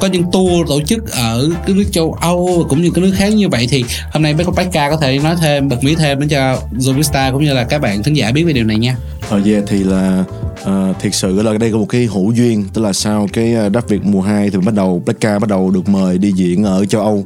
[0.00, 3.28] có những tour tổ chức ở cái nước châu Âu cũng như các nước khác
[3.28, 6.26] như vậy thì hôm nay Bách Ca có thể nói thêm bật mí thêm để
[6.30, 8.96] cho Zovista cũng như là các bạn khán giả biết về điều này nha.
[9.28, 10.24] Ờ yeah, thì là
[10.62, 13.68] uh, thiệt sự là đây có một cái hữu duyên tức là sau cái ờ,
[13.68, 16.64] Đáp việc mùa 2 thì bắt đầu Black Ca bắt đầu được mời đi diễn
[16.64, 17.24] ở châu Âu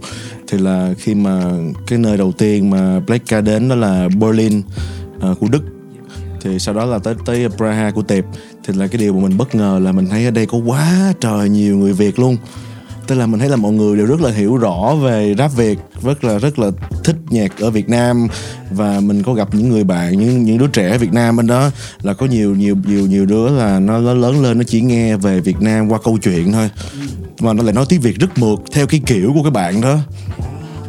[0.49, 1.43] thì là khi mà
[1.87, 4.63] cái nơi đầu tiên mà Black Ca đến đó là Berlin
[5.31, 5.74] uh, của Đức
[6.45, 8.25] thì sau đó là tới tới Praha của Tiệp
[8.65, 11.13] thì là cái điều mà mình bất ngờ là mình thấy ở đây có quá
[11.21, 12.37] trời nhiều người Việt luôn.
[13.07, 15.79] Tức là mình thấy là mọi người đều rất là hiểu rõ về rap Việt
[16.03, 16.71] rất là rất là
[17.05, 18.27] thích nhạc ở Việt Nam.
[18.71, 21.71] Và mình có gặp những người bạn những những đứa trẻ Việt Nam bên đó
[22.03, 25.17] là có nhiều nhiều nhiều nhiều đứa là nó, nó lớn lên nó chỉ nghe
[25.17, 26.71] về Việt Nam qua câu chuyện thôi.
[27.41, 29.99] Mà nó lại nói tiếng Việt rất mượt theo cái kiểu của các bạn đó.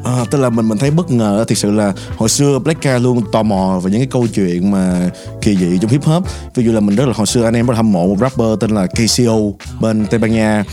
[0.06, 2.98] À, tức là mình mình thấy bất ngờ thực sự là hồi xưa Black Ca
[2.98, 5.10] luôn tò mò về những cái câu chuyện mà
[5.42, 6.24] kỳ dị trong hip hop.
[6.56, 8.16] Ví dụ là mình rất là hồi xưa anh em rất là hâm mộ một
[8.22, 9.38] rapper tên là KCO
[9.82, 10.64] bên Tây Ban Nha.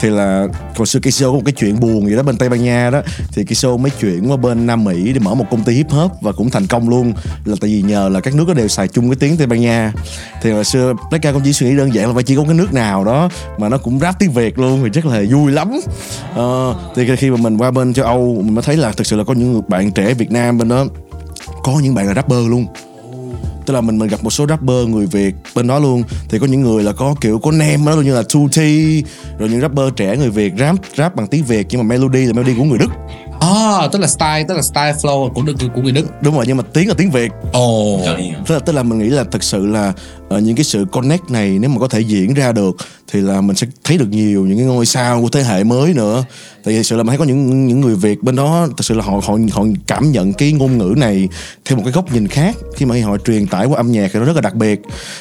[0.00, 2.64] Thì là hồi xưa KCO có một cái chuyện buồn gì đó bên Tây Ban
[2.64, 3.00] Nha đó.
[3.32, 6.12] Thì KCO mới chuyển qua bên Nam Mỹ để mở một công ty hip hop
[6.20, 7.12] và cũng thành công luôn.
[7.44, 9.60] Là tại vì nhờ là các nước đó đều xài chung cái tiếng Tây Ban
[9.60, 9.92] Nha.
[10.42, 12.44] Thì hồi xưa Black Ca cũng chỉ suy nghĩ đơn giản là phải chỉ có
[12.44, 13.28] cái nước nào đó
[13.58, 15.80] mà nó cũng rap tiếng Việt luôn thì rất là vui lắm.
[16.36, 16.44] À,
[16.96, 19.16] thì khi mà mình qua bên châu Âu mình mới thấy là là thực sự
[19.16, 20.84] là có những bạn trẻ Việt Nam bên đó,
[21.62, 22.66] có những bạn là rapper luôn.
[23.66, 26.02] Tức là mình mình gặp một số rapper người Việt bên đó luôn.
[26.28, 29.02] Thì có những người là có kiểu có nem đó như là Tutti
[29.38, 32.32] rồi những rapper trẻ người Việt, rap rap bằng tiếng Việt, nhưng mà melody là
[32.32, 32.90] melody của người Đức.
[33.42, 36.06] À, tức là style, tức là style flow của Đức của người Đức.
[36.20, 37.32] đúng rồi nhưng mà tiếng là tiếng Việt.
[37.52, 38.00] Ồ.
[38.46, 39.92] tức là, tức là mình nghĩ là thực sự là
[40.34, 42.76] uh, những cái sự connect này nếu mà có thể diễn ra được
[43.12, 45.94] thì là mình sẽ thấy được nhiều những cái ngôi sao của thế hệ mới
[45.94, 46.24] nữa.
[46.64, 48.84] Tại vì thực sự là mình thấy có những những người Việt bên đó thực
[48.84, 51.28] sự là họ họ họ cảm nhận cái ngôn ngữ này
[51.64, 52.56] theo một cái góc nhìn khác.
[52.76, 54.80] Khi mà họ truyền tải qua âm nhạc thì nó rất là đặc biệt.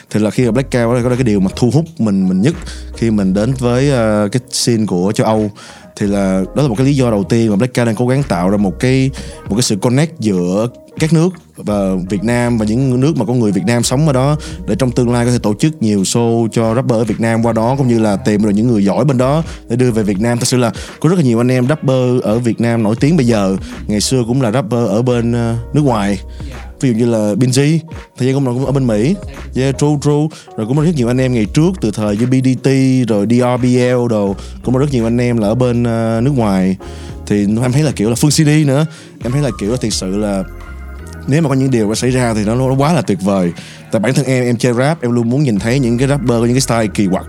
[0.09, 2.41] Thì là khi mà Black Cow đó có cái điều mà thu hút mình mình
[2.41, 2.55] nhất
[2.97, 5.51] khi mình đến với uh, cái scene của châu Âu
[5.95, 8.23] thì là đó là một cái lý do đầu tiên mà Black đang cố gắng
[8.23, 9.09] tạo ra một cái
[9.49, 10.67] một cái sự connect giữa
[10.99, 14.13] các nước và Việt Nam và những nước mà có người Việt Nam sống ở
[14.13, 14.37] đó
[14.67, 17.43] để trong tương lai có thể tổ chức nhiều show cho rapper ở Việt Nam
[17.43, 20.03] qua đó, cũng như là tìm được những người giỏi bên đó để đưa về
[20.03, 20.37] Việt Nam.
[20.37, 23.17] Thật sự là có rất là nhiều anh em rapper ở Việt Nam nổi tiếng
[23.17, 23.57] bây giờ.
[23.87, 26.19] Ngày xưa cũng là rapper ở bên ờ, nước ngoài
[26.81, 27.79] ví dụ như là Binz
[28.17, 29.15] thời gian cũng ở bên Mỹ.
[29.55, 30.27] Yeah, true true.
[30.57, 32.69] Rồi cũng có rất nhiều anh em ngày trước từ thời như BDT
[33.09, 34.35] rồi DRBL đồ.
[34.63, 36.77] Cũng có rất nhiều anh em là ở bên uh, nước ngoài.
[37.25, 38.85] Thì em thấy là kiểu là Phương CD nữa.
[39.23, 40.43] Em thấy là kiểu là thực sự là
[41.27, 43.51] nếu mà có những điều đã xảy ra thì nó, nó quá là tuyệt vời.
[43.91, 46.29] Tại bản thân em em chơi rap em luôn muốn nhìn thấy những cái rapper
[46.29, 47.25] có những cái style kỳ quặc.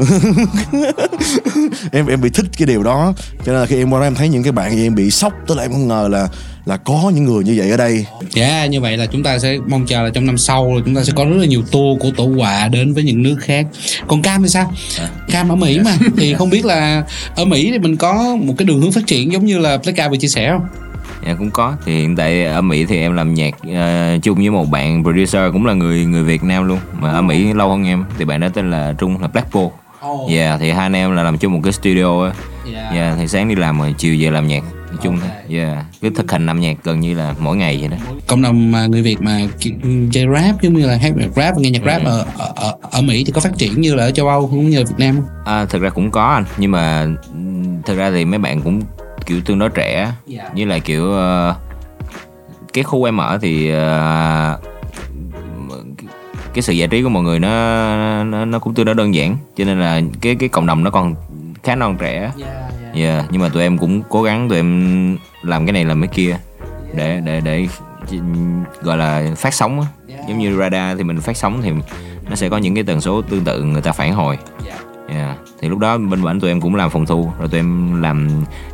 [1.92, 3.14] Em em bị thích cái điều đó.
[3.44, 5.10] Cho nên là khi em qua đó em thấy những cái bạn gì em bị
[5.10, 6.28] sốc tức là em không ngờ là
[6.64, 8.06] là có những người như vậy ở đây
[8.36, 10.94] Yeah, như vậy là chúng ta sẽ mong chờ là trong năm sau là chúng
[10.94, 13.66] ta sẽ có rất là nhiều tour của tổ quà đến với những nước khác.
[14.06, 14.72] Còn Cam thì sao?
[15.30, 17.02] Cam ở Mỹ mà thì không biết là
[17.36, 20.08] ở Mỹ thì mình có một cái đường hướng phát triển giống như là Playka
[20.08, 20.66] vừa chia sẻ không?
[21.26, 24.50] dạ cũng có thì hiện tại ở Mỹ thì em làm nhạc ờ, chung với
[24.50, 27.86] một bạn producer cũng là người người Việt Nam luôn mà ở Mỹ lâu hơn
[27.86, 29.66] em thì bạn đó tên là Trung là Blackpool
[30.06, 30.30] Oh.
[30.30, 32.32] dạ thì hai anh em là làm chung một cái studio á
[32.72, 32.94] Yeah.
[32.94, 36.10] dạ thì sáng đi làm rồi chiều về làm nhạc nói chung thôi dạ cứ
[36.10, 39.02] thực hành làm nhạc gần như là mỗi ngày vậy đó cộng đồng mà người
[39.02, 39.40] Việt mà
[40.12, 41.86] chơi rap giống như là hát nhạc rap và nghe nhạc Ừ.
[41.86, 44.48] rap ở, ở ở ở Mỹ thì có phát triển như là ở châu Âu
[44.48, 45.24] cũng như ở Việt Nam không?
[45.44, 47.06] À, thực ra cũng có anh nhưng mà
[47.86, 48.82] thực ra thì mấy bạn cũng
[49.26, 50.50] kiểu tương đối trẻ Dạ.
[50.54, 51.54] như là kiểu ờ,
[52.72, 54.58] cái khu em ở thì ờ,
[56.54, 57.48] cái sự giải trí của mọi người nó
[58.24, 60.90] nó, nó cũng tương đối đơn giản cho nên là cái cái cộng đồng nó
[60.90, 61.14] còn
[61.62, 62.69] khá non trẻ yeah.
[62.94, 66.36] Nhưng mà tụi em cũng cố gắng tụi em làm cái này làm cái kia
[66.94, 67.68] để để để
[68.82, 69.86] gọi là phát sóng á.
[70.28, 71.72] Giống như radar thì mình phát sóng thì
[72.28, 74.38] nó sẽ có những cái tần số tương tự người ta phản hồi.
[75.08, 75.36] Yeah.
[75.62, 78.28] Thì lúc đó bên bển tụi em cũng làm phòng thu rồi tụi em làm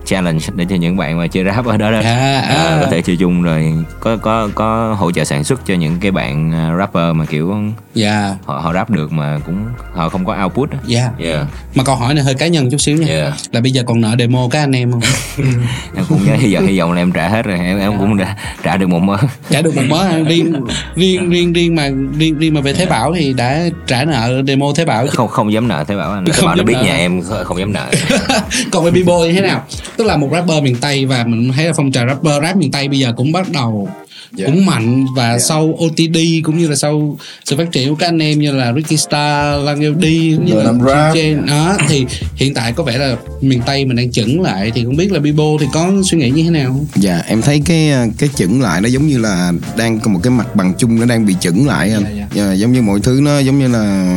[0.04, 2.54] challenge để cho những bạn mà chơi rap ở đó đó À, à.
[2.56, 5.96] à, có thể chơi chung rồi có có có hỗ trợ sản xuất cho những
[6.00, 7.54] cái bạn à, rapper mà kiểu
[7.94, 8.34] Dạ.
[8.44, 9.64] họ họ rap được mà cũng
[9.94, 10.78] họ không có output á.
[10.86, 11.08] Dạ.
[11.18, 11.46] Yeah.
[11.74, 13.06] Mà câu hỏi này hơi cá nhân chút xíu nha.
[13.06, 13.34] Yeah.
[13.52, 15.00] Là bây giờ còn nợ demo các anh em không?
[15.96, 18.36] em cũng hy vọng hy vọng là em trả hết rồi em em cũng đã
[18.62, 19.16] trả được một mớ
[19.50, 20.52] trả được một mớ riêng
[20.96, 24.66] riêng riêng riêng mà riêng riêng mà về Thế Bảo thì đã trả nợ demo
[24.76, 26.92] Thế Bảo không không dám nợ thế bảo anh thế bảo nó dám biết nợ.
[26.92, 27.90] nhà em không dám nợ
[28.70, 29.64] Còn về B-boy như thế nào?
[29.96, 32.70] Tức là một rapper miền Tây và mình thấy là phong trào rapper rap miền
[32.70, 33.88] Tây bây giờ cũng bắt đầu
[34.32, 34.46] Dạ.
[34.46, 38.18] cũng mạnh và sau OTD cũng như là sau sự phát triển của các anh
[38.18, 40.04] em như là Ricky Star, Lang LD
[40.36, 41.14] cũng như Người là rap.
[41.14, 44.84] Trên đó thì hiện tại có vẻ là miền Tây mình đang chững lại thì
[44.84, 46.66] không biết là Bibo thì có suy nghĩ như thế nào?
[46.66, 46.86] Không?
[46.94, 50.30] Dạ em thấy cái cái chững lại nó giống như là đang có một cái
[50.30, 52.04] mặt bằng chung nó đang bị chững lại anh.
[52.18, 54.16] Dạ, Dạ, giống như mọi thứ nó giống như là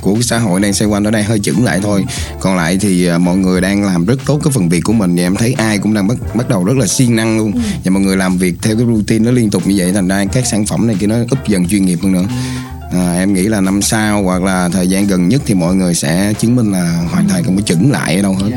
[0.00, 2.04] của cái xã hội đang xoay quanh nó đang hơi chững lại thôi.
[2.40, 5.16] Còn lại thì à, mọi người đang làm rất tốt cái phần việc của mình
[5.16, 7.52] và em thấy ai cũng đang bắt bắt đầu rất là siêng năng luôn.
[7.84, 10.24] Và mọi người làm việc theo cái routine nó liên tục như vậy thành ra
[10.32, 12.26] các sản phẩm này kia nó úp dần chuyên nghiệp hơn nữa.
[12.92, 15.94] À, em nghĩ là năm sau hoặc là thời gian gần nhất thì mọi người
[15.94, 18.50] sẽ chứng minh là hoàn thành không có chững lại ở đâu hết.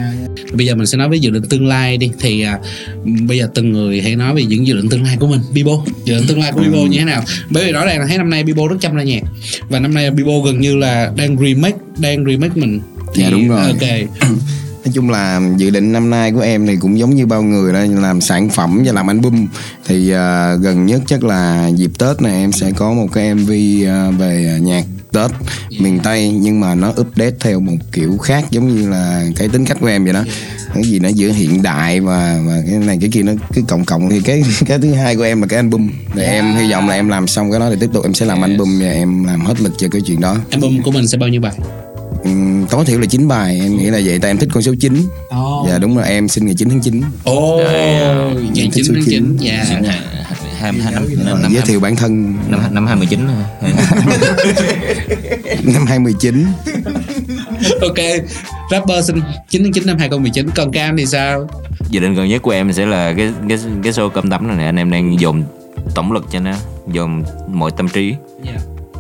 [0.53, 2.11] Bây giờ mình sẽ nói về dự định tương lai đi.
[2.19, 2.59] Thì à,
[3.27, 5.41] bây giờ từng người hãy nói về những dự định tương lai của mình.
[5.53, 5.71] Bibo
[6.05, 7.23] dự định tương lai của Bibo như thế nào?
[7.49, 9.21] Bởi vì rõ ràng là thấy năm nay Bibo rất chăm ra nhạc.
[9.69, 12.81] Và năm nay Bibo gần như là đang remake đang remake mình.
[13.15, 13.61] Dạ, đúng rồi.
[13.61, 14.29] ok
[14.85, 17.73] Nói chung là dự định năm nay của em thì cũng giống như bao người
[17.73, 19.47] đó làm sản phẩm và làm album.
[19.85, 23.51] Thì à, gần nhất chắc là dịp Tết này em sẽ có một cái MV
[23.87, 25.31] à, về nhạc Tết
[25.79, 29.65] miền Tây nhưng mà nó update theo một kiểu khác giống như là cái tính
[29.65, 30.23] cách của em vậy đó.
[30.73, 33.85] Cái gì nó giữa hiện đại và và cái này cái kia nó cứ cộng
[33.85, 34.09] cộng.
[34.09, 35.89] Thì cái cái thứ hai của em là cái album.
[36.15, 38.25] Để em hy vọng là em làm xong cái đó thì tiếp tục em sẽ
[38.25, 40.37] làm album và em làm hết lực cho cái chuyện đó.
[40.51, 41.53] Album của mình sẽ bao nhiêu bài
[42.69, 43.59] tối thiểu là 9 bài.
[43.61, 44.93] Em nghĩ là vậy tại em thích con số 9
[45.29, 45.65] Ồ.
[45.69, 47.61] Dạ đúng rồi em sinh ngày 9 tháng 9 Ồ,
[48.53, 49.65] ngày 9 tháng 9 dạ.
[49.69, 49.81] hai
[50.59, 52.35] hai hai năm năm năm Giới thiệu bản thân.
[52.49, 53.27] Năm năm hai mươi chín
[55.63, 56.45] năm 2019
[57.81, 57.97] ok
[58.71, 61.47] rapper sinh 9 tháng 9 năm 2019 còn Cam thì sao?
[61.89, 64.57] Dự định gần nhất của em sẽ là cái cái cái show cơm tấm này
[64.57, 64.63] nè.
[64.65, 65.43] Anh em đang dồn
[65.95, 66.53] tổng lực cho nó
[66.93, 68.15] dồn mọi tâm trí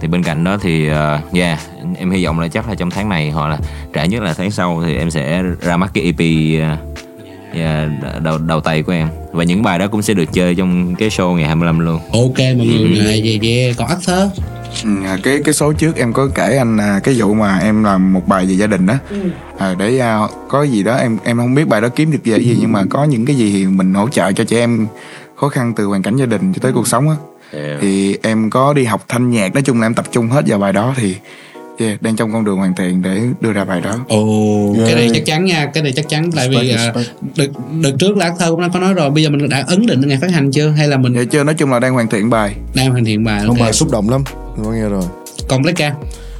[0.03, 1.59] thì bên cạnh đó thì uh, yeah
[1.97, 3.57] em hy vọng là chắc là trong tháng này hoặc là
[3.95, 6.79] trễ nhất là tháng sau thì em sẽ ra mắt cái EP uh,
[7.55, 7.89] yeah,
[8.23, 9.07] đầu đầu tay của em.
[9.31, 11.99] Và những bài đó cũng sẽ được chơi trong cái show ngày 25 luôn.
[12.11, 13.77] Ok mọi người à, yeah, yeah.
[13.77, 14.43] còn Arthur
[14.83, 17.83] Ừ, à, cái cái số trước em có kể anh à, cái vụ mà em
[17.83, 18.93] làm một bài về gia đình đó
[19.57, 22.37] à, để à, có gì đó em em không biết bài đó kiếm được về
[22.37, 24.87] gì nhưng mà có những cái gì thì mình hỗ trợ cho trẻ em
[25.35, 27.15] khó khăn từ hoàn cảnh gia đình cho tới cuộc sống á
[27.81, 30.59] thì em có đi học thanh nhạc nói chung là em tập trung hết vào
[30.59, 31.15] bài đó thì
[31.77, 33.99] yeah, đang trong con đường hoàn thiện để đưa ra bài đó.
[34.07, 34.97] Ồ, cái Yeah.
[34.97, 37.03] này chắc chắn nha, cái này chắc chắn tại vì Respect, à,
[37.35, 37.47] đợt,
[37.81, 40.07] đợt trước là Arthur cũng đã có nói rồi, bây giờ mình đã ấn định
[40.07, 41.43] ngày phát hành chưa hay là mình vậy chưa?
[41.43, 42.55] Nói chung là đang hoàn thiện bài.
[42.75, 43.43] Đang hoàn thiện bài?
[43.47, 44.23] không bài xúc động lắm
[44.55, 45.03] Tôi có nghe rồi.
[45.47, 45.93] Còn Black Cam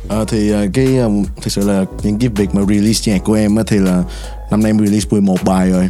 [0.09, 3.33] À, thì à, cái um, thực sự là những cái việc mà release nhạc của
[3.33, 4.03] em á, thì là
[4.51, 5.89] năm nay em release 11 bài rồi.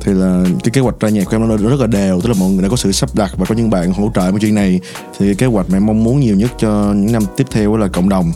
[0.00, 2.34] Thì là cái kế hoạch ra nhạc của em nó rất là đều tức là
[2.40, 4.54] mọi người đã có sự sắp đặt và có những bạn hỗ trợ với chuyện
[4.54, 4.80] này.
[5.18, 7.76] Thì cái kế hoạch mà em mong muốn nhiều nhất cho những năm tiếp theo
[7.76, 8.32] là cộng đồng.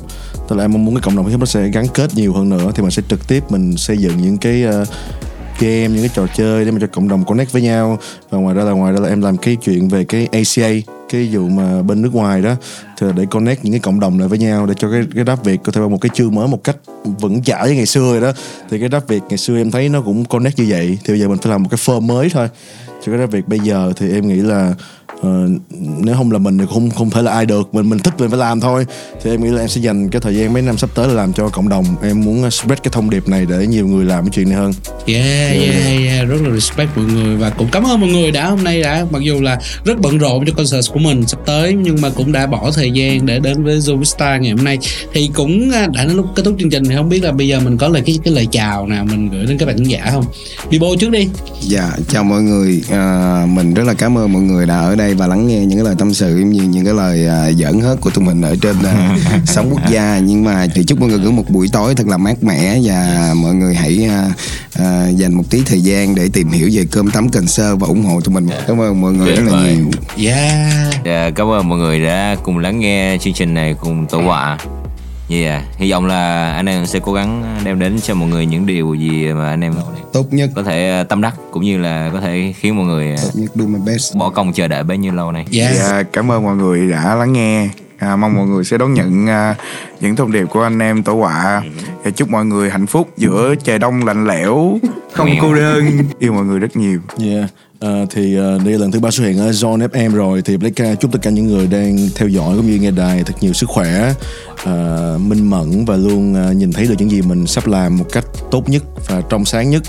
[0.48, 2.70] Tức là em mong muốn cái cộng đồng nó sẽ gắn kết nhiều hơn nữa
[2.74, 4.88] thì mình sẽ trực tiếp mình xây dựng những cái uh,
[5.60, 7.98] game những cái trò chơi để mà cho cộng đồng connect với nhau.
[8.30, 11.28] Và ngoài ra là ngoài ra là em làm cái chuyện về cái ACA cái
[11.32, 12.54] vụ mà bên nước ngoài đó,
[13.00, 15.44] thì để connect những cái cộng đồng lại với nhau để cho cái cái đáp
[15.44, 18.12] Việt có thể vào một cái chương mới một cách vững chãi với ngày xưa
[18.12, 18.32] rồi đó.
[18.70, 20.98] Thì cái đáp Việt ngày xưa em thấy nó cũng connect như vậy.
[21.04, 22.48] Thì bây giờ mình phải làm một cái form mới thôi.
[22.86, 24.74] Cho cái đáp Việt bây giờ thì em nghĩ là
[25.22, 25.48] ờ,
[25.98, 27.74] nếu không là mình thì không không thể là ai được.
[27.74, 28.86] Mình mình thích mình phải làm thôi.
[29.22, 31.14] Thì em nghĩ là em sẽ dành cái thời gian mấy năm sắp tới là
[31.14, 31.84] làm cho cộng đồng.
[32.02, 34.72] Em muốn spread cái thông điệp này để nhiều người làm cái chuyện này hơn.
[35.06, 38.46] Yeah, yeah, yeah, rất là respect mọi người và cũng cảm ơn mọi người đã
[38.46, 41.72] hôm nay đã mặc dù là rất bận rộn cho concert của mình sắp tới
[41.72, 44.78] nhưng mà cũng đã bỏ thời gian để đến với Zoom Star ngày hôm nay.
[45.12, 47.48] Thì cũng à, đã đến lúc kết thúc chương trình thì không biết là bây
[47.48, 49.86] giờ mình có lời cái cái lời chào nào mình gửi đến các bạn khán
[49.86, 50.24] giả không?
[50.70, 51.28] Bibo trước đi.
[51.60, 52.82] Dạ, chào mọi người.
[52.90, 55.78] À, mình rất là cảm ơn mọi người đã ở đây và lắng nghe những
[55.78, 58.42] cái lời tâm sự cũng như những cái lời à, giỡn hớt của tụi mình
[58.42, 60.18] ở trên à, sóng quốc gia.
[60.18, 63.32] Nhưng mà thì chúc mọi người có một buổi tối thật là mát mẻ và
[63.36, 64.30] mọi người hãy à,
[64.78, 67.86] à, dành một tí thời gian để tìm hiểu về cơm tấm cần sơ và
[67.86, 68.48] ủng hộ tụi mình.
[68.66, 69.90] Cảm ơn mọi người rất là nhiều.
[70.26, 71.04] Yeah.
[71.04, 74.58] Dạ, cảm ơn mọi người đã cùng lắng nghe chương trình này cùng tổ họa.
[75.30, 78.66] Yeah, hy vọng là anh em sẽ cố gắng đem đến cho mọi người những
[78.66, 79.74] điều gì mà anh em
[80.12, 83.10] Tốt nhất, có thể ờ, tâm đắc cũng như là có thể khiến mọi người
[83.10, 84.16] ờ, tốt nhất do my best.
[84.16, 85.46] bỏ công chờ đợi bấy nhiêu lâu này.
[85.52, 85.74] Yeah.
[85.74, 87.68] Dạ, cảm ơn mọi người đã lắng nghe
[87.98, 89.54] à, mong mọi người sẽ đón nhận à,
[90.00, 91.62] những thông điệp của anh em tổ họa
[92.04, 94.78] và chúc mọi người hạnh phúc giữa trời đông lạnh lẽo
[95.12, 95.84] không cô đơn
[96.18, 97.50] yêu mọi người rất nhiều Yeah.
[97.80, 100.42] Ờ, thì uh, đây là lần thứ ba xuất hiện ở Zone FM rồi.
[100.42, 103.34] Thì Blake chúc tất cả những người đang theo dõi cũng như nghe đài thật
[103.40, 104.12] nhiều sức khỏe
[104.64, 108.06] ờ, minh mẫn và luôn ờ, nhìn thấy được những gì mình sắp làm một
[108.12, 109.82] cách tốt nhất và trong sáng nhất.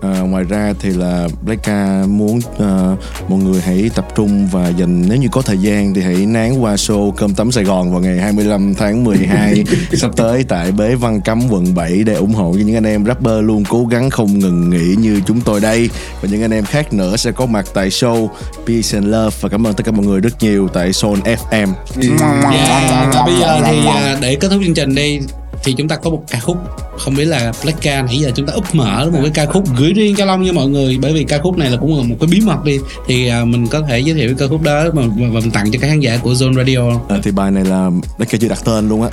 [0.00, 2.96] Ờ, ngoài ra thì là Blake muốn ờ,
[3.28, 6.58] mọi người hãy tập trung và dành nếu như có thời gian thì hãy nán
[6.60, 10.94] qua show Cơm Tấm Sài Gòn vào ngày 25 tháng 12 sắp tới tại Bế
[10.94, 14.10] Văn Cấm quận 7 để ủng hộ cho những anh em rapper luôn cố gắng
[14.10, 15.90] không ngừng nghỉ như chúng tôi đây.
[16.22, 18.28] Và những anh em khác nữa sẽ có mặt tại show
[18.66, 19.36] Peace and Love.
[19.40, 21.68] Và cảm ơn tất cả mọi người rất nhiều tại Zone FM
[22.02, 23.12] Yeah.
[23.14, 25.20] Và bây giờ thì à, để kết thúc chương trình đi
[25.64, 26.56] thì chúng ta có một ca khúc
[26.98, 29.64] không biết là Black Can nãy giờ chúng ta úp mở một cái ca khúc
[29.78, 30.98] gửi riêng cho Long như mọi người.
[31.02, 32.78] Bởi vì ca khúc này là cũng là một cái bí mật đi.
[33.06, 35.50] Thì à, mình có thể giới thiệu cái ca khúc đó mà, mà, và mình
[35.50, 36.78] tặng cho các khán giả của Zone Radio.
[36.78, 37.08] Không?
[37.08, 39.08] À, thì bài này là Blake chưa đặt tên luôn á.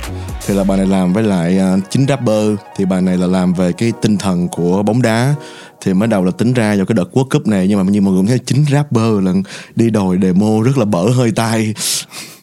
[0.46, 2.54] Thì là bài này làm với lại uh, chính rapper.
[2.76, 5.34] Thì bài này là làm về cái tinh thần của bóng đá.
[5.80, 8.00] Thì mới đầu là tính ra vào cái đợt World Cup này nhưng mà như
[8.00, 9.32] mọi người cũng thấy chính rapper là
[9.76, 11.74] đi đòi demo rất là bở hơi tay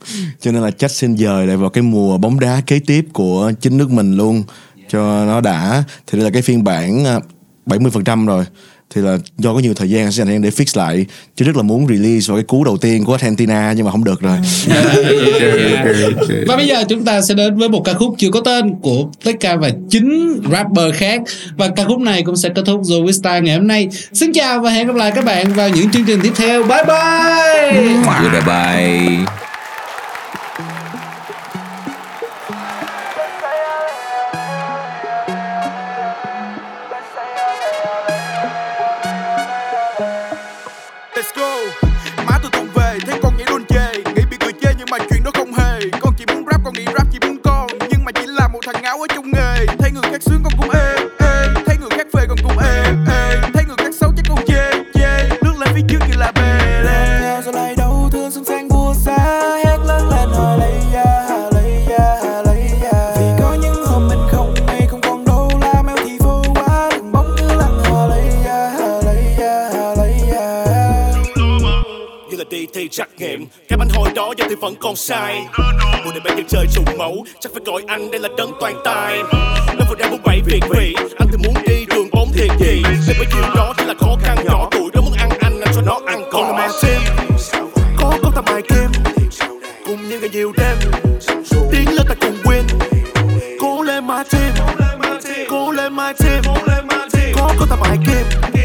[0.42, 3.52] cho nên là chắc xin dời lại vào cái mùa bóng đá kế tiếp của
[3.62, 4.44] chính nước mình luôn
[4.90, 7.20] cho nó đã thì đây là cái phiên bản à,
[7.66, 8.46] 70% rồi
[8.96, 11.06] thì là do có nhiều thời gian sẽ dành để fix lại
[11.36, 14.04] chứ rất là muốn release vào cái cú đầu tiên của Argentina nhưng mà không
[14.04, 14.38] được rồi
[16.48, 19.04] Và bây giờ chúng ta sẽ đến với một ca khúc chưa có tên của
[19.24, 21.22] Blackca và chính rapper khác
[21.58, 23.88] và ca khúc này cũng sẽ kết thúc Zoe Star ngày hôm nay.
[24.14, 26.64] Xin chào và hẹn gặp lại các bạn vào những chương trình tiếp theo.
[26.64, 27.84] Bye bye.
[28.22, 28.48] Goodbye.
[28.48, 29.47] Let's
[50.26, 50.77] Thấy người
[74.50, 75.46] thì vẫn còn sai.
[76.06, 78.76] Mùa này bây giờ chơi trùng mẫu, chắc phải gọi anh, đây là đấng toàn
[78.86, 79.20] tài.
[79.80, 82.82] Nó vừa đang muốn bảy việc vị, anh thì muốn đi đường bóng thiệt gì
[83.08, 85.74] nên bấy nhiêu đó chỉ là khó khăn nhỏ Tụi đó muốn ăn anh anh
[85.76, 87.02] cho nó ăn cỏ còn là mà tim
[87.98, 89.04] có con ta bài kim
[89.86, 90.78] cùng như ngày nhiều đêm.
[91.72, 92.64] Tiến lên ta cùng win,
[93.62, 94.54] cố lên my team,
[95.50, 96.44] cố lên my team
[97.36, 98.57] có con ta bài kim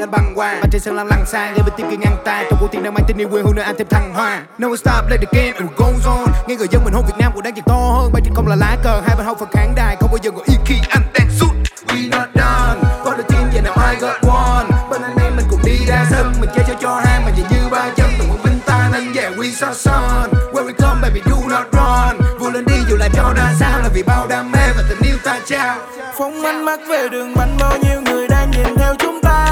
[0.00, 0.58] chân anh băng qua.
[0.62, 2.44] Mà trên sân lăn lăn xa, lên bên tiếng kia ngang tai.
[2.50, 4.42] Trong cuộc tiền đang mang tên yêu quê hương nơi anh thêm thăng hoa.
[4.58, 6.32] No one stop play the game and goes on.
[6.46, 8.12] Nghe người dân mình hôn Việt Nam cũng đang chỉ to hơn.
[8.12, 9.96] Bay trên không là lá cờ hai bên hông phần kháng đài.
[10.00, 11.50] Không bao giờ ngồi yên khi anh đang sút
[11.86, 12.80] we not done.
[13.04, 14.66] Có được team vậy nào I got one?
[14.90, 16.32] Bên anh em mình cùng đi ra sân.
[16.40, 18.10] Mình chơi cho cho hai mà nhìn như ba chân.
[18.18, 21.66] Từng một vinh ta nên yeah we saw sun where we come baby do not
[21.72, 22.38] run.
[22.38, 24.98] Vui lên đi dù là cho ra sao là vì bao đam mê và tình
[25.08, 25.76] yêu ta trao.
[26.18, 29.49] Phóng ánh mắt về đường bánh bao nhiêu người đang nhìn theo chúng ta.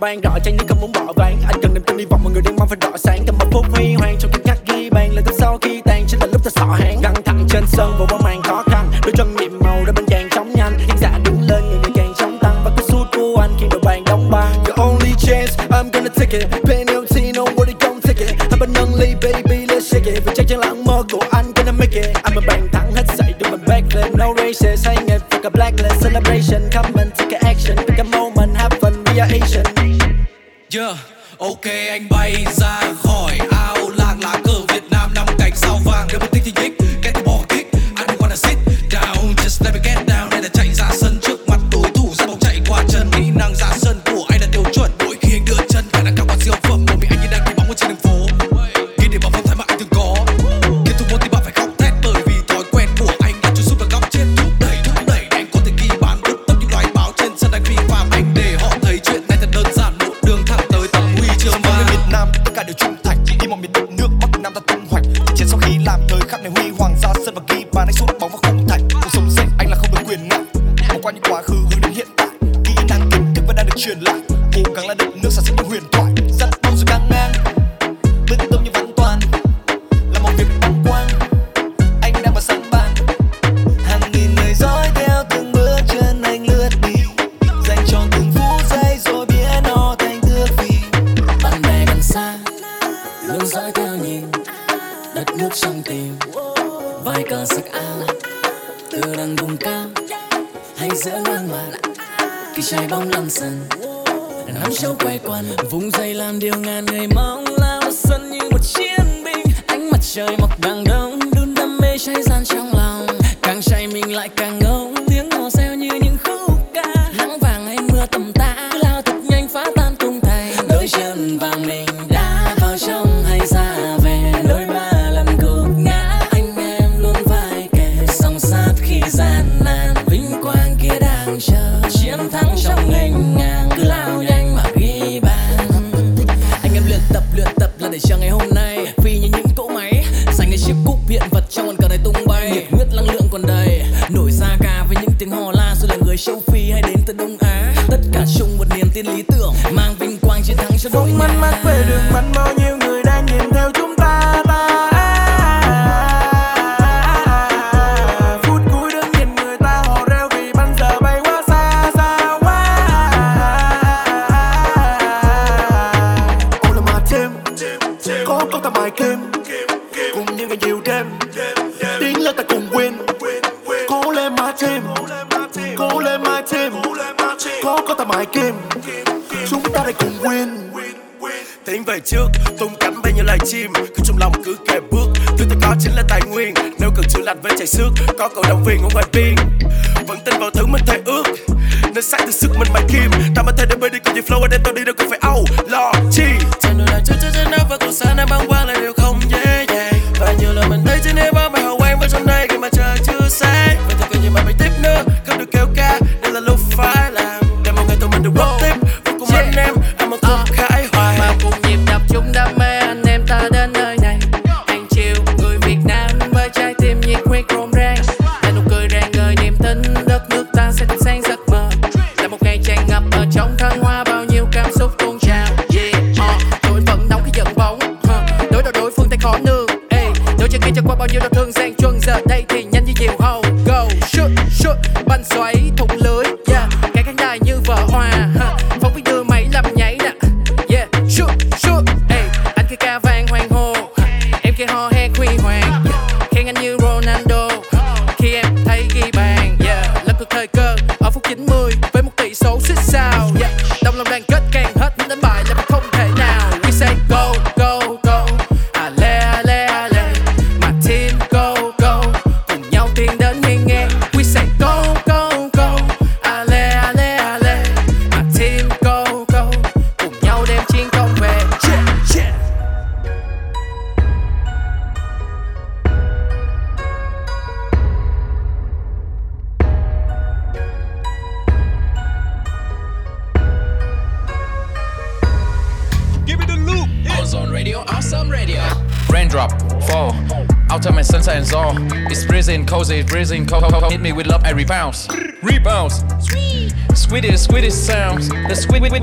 [0.00, 1.07] Ban rõ cho những không muốn bỏ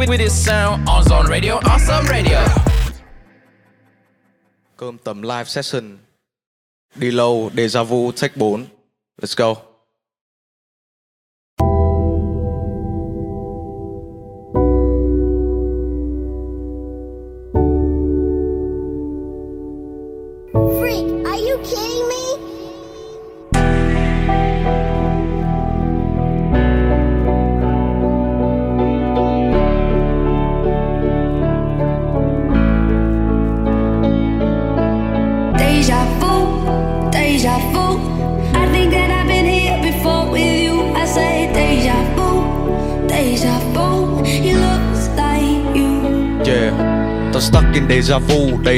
[0.07, 0.87] with, with this sound.
[0.89, 2.39] On zone radio, awesome radio.
[4.77, 5.97] Cơm tầm live session.
[6.95, 8.65] Đi lâu, Deja Vu, take 4.
[9.21, 9.74] Let's go.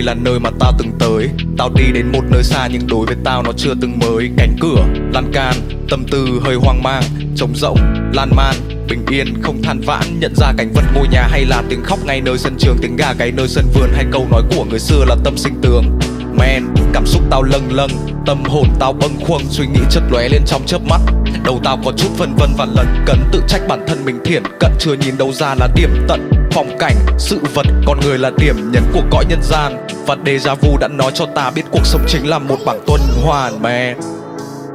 [0.08, 1.30] Là nơi mà tao từng tới.
[1.58, 4.30] Tao đi đến một nơi xa nhưng đối với tao nó chưa từng mới.
[4.38, 5.54] Cánh cửa, lan can,
[5.90, 7.04] tâm tư hơi hoang mang
[7.36, 7.78] Trống rỗng,
[8.14, 8.56] lan man,
[8.90, 10.20] bình yên không than vãn.
[10.20, 12.96] Nhận ra cảnh vật ngôi nhà hay là tiếng khóc ngay nơi sân trường Tiếng
[12.96, 16.00] gà gáy nơi sân vườn hay câu nói của người xưa là tâm sinh tường.
[16.34, 17.92] Man, cảm xúc tao lâng lâng
[18.26, 21.02] Tâm hồn tao bâng khuâng Suy nghĩ chợt lóe lên trong chớp mắt.
[21.44, 24.44] Đầu tao có chút phân vân và lần, cấn Tự trách bản thân mình thiển
[24.60, 26.32] cận Chưa nhìn đâu ra là điểm tận.
[26.52, 29.87] Phong cảnh, sự vật, con người là điểm nhấn của cõi nhân gian.
[30.08, 33.02] Và Deja Vu đã nói cho ta biết cuộc sống chính là một bảng tuần
[33.24, 34.00] hoàn man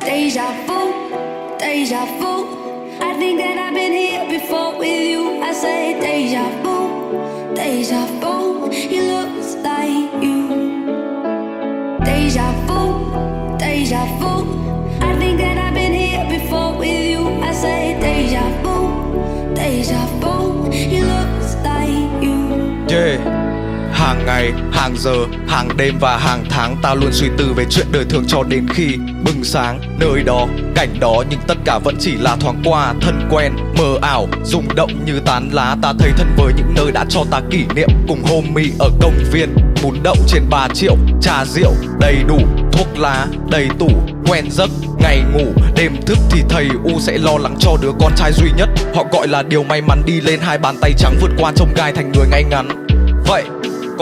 [0.00, 0.92] Deja vu,
[1.60, 2.44] deja vu.
[3.00, 5.42] I think that I've been here before with you.
[5.42, 6.88] I say deja vu,
[7.56, 8.68] deja vu.
[8.70, 10.48] He looks like you.
[12.06, 12.94] Deja vu,
[13.60, 14.44] deja vu.
[15.00, 17.42] I think that I've been here before with you.
[17.42, 20.70] I say deja vu, deja vu.
[20.70, 22.86] He looks like you.
[22.88, 23.41] Yeah
[24.02, 25.14] Hàng ngày, hàng giờ,
[25.48, 28.66] hàng đêm và hàng tháng ta luôn suy tư về chuyện đời thường cho đến
[28.68, 32.94] khi Bừng sáng, nơi đó, cảnh đó Nhưng tất cả vẫn chỉ là thoáng qua
[33.00, 35.76] Thân quen, mờ ảo, rung động như tán lá.
[35.82, 39.14] Ta thấy thân với những nơi đã cho ta kỷ niệm Cùng homie ở công
[39.32, 42.38] viên Bún đậu trên 3 triệu, trà rượu đầy đủ
[42.72, 43.90] Thuốc lá, đầy tủ,
[44.26, 48.12] quen giấc Ngày ngủ, đêm thức thì thầy U sẽ lo lắng cho đứa con
[48.16, 48.68] trai duy nhất.
[48.94, 51.74] Họ gọi là điều may mắn đi lên hai bàn tay trắng Vượt qua trông
[51.76, 52.86] gai thành người ngay ngắn.
[53.26, 53.44] Vậy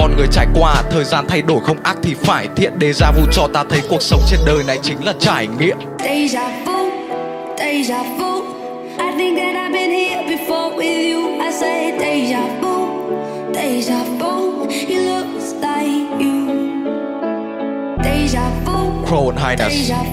[0.01, 3.23] con người trải qua thời gian thay đổi không ác thì phải thiện Deja vu
[3.33, 6.91] cho ta thấy cuộc sống trên đời này chính là trải nghiệm Deja vu,
[7.59, 8.43] deja vu.
[8.99, 11.41] I think that I've been here before with you.
[11.41, 12.89] I say deja vu,
[13.55, 14.67] deja vu.
[14.71, 16.49] He looks like you.
[18.05, 20.07] Deja vu, Crown Highness that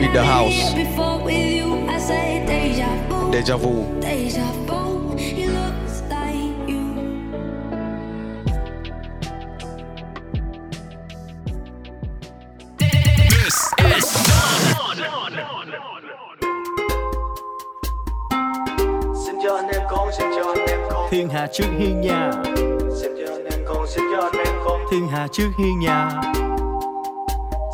[0.00, 0.54] in the house.
[0.54, 1.86] here before with you.
[1.88, 4.67] I say deja vu, Deja vu
[19.42, 21.08] cho anh em con, xin cho anh em con.
[21.10, 22.30] Thiên hạ trước hiên nhà.
[23.00, 24.80] Xin cho anh em con, xin cho anh em con.
[24.90, 26.10] Thiên hạ trước hiên nhà.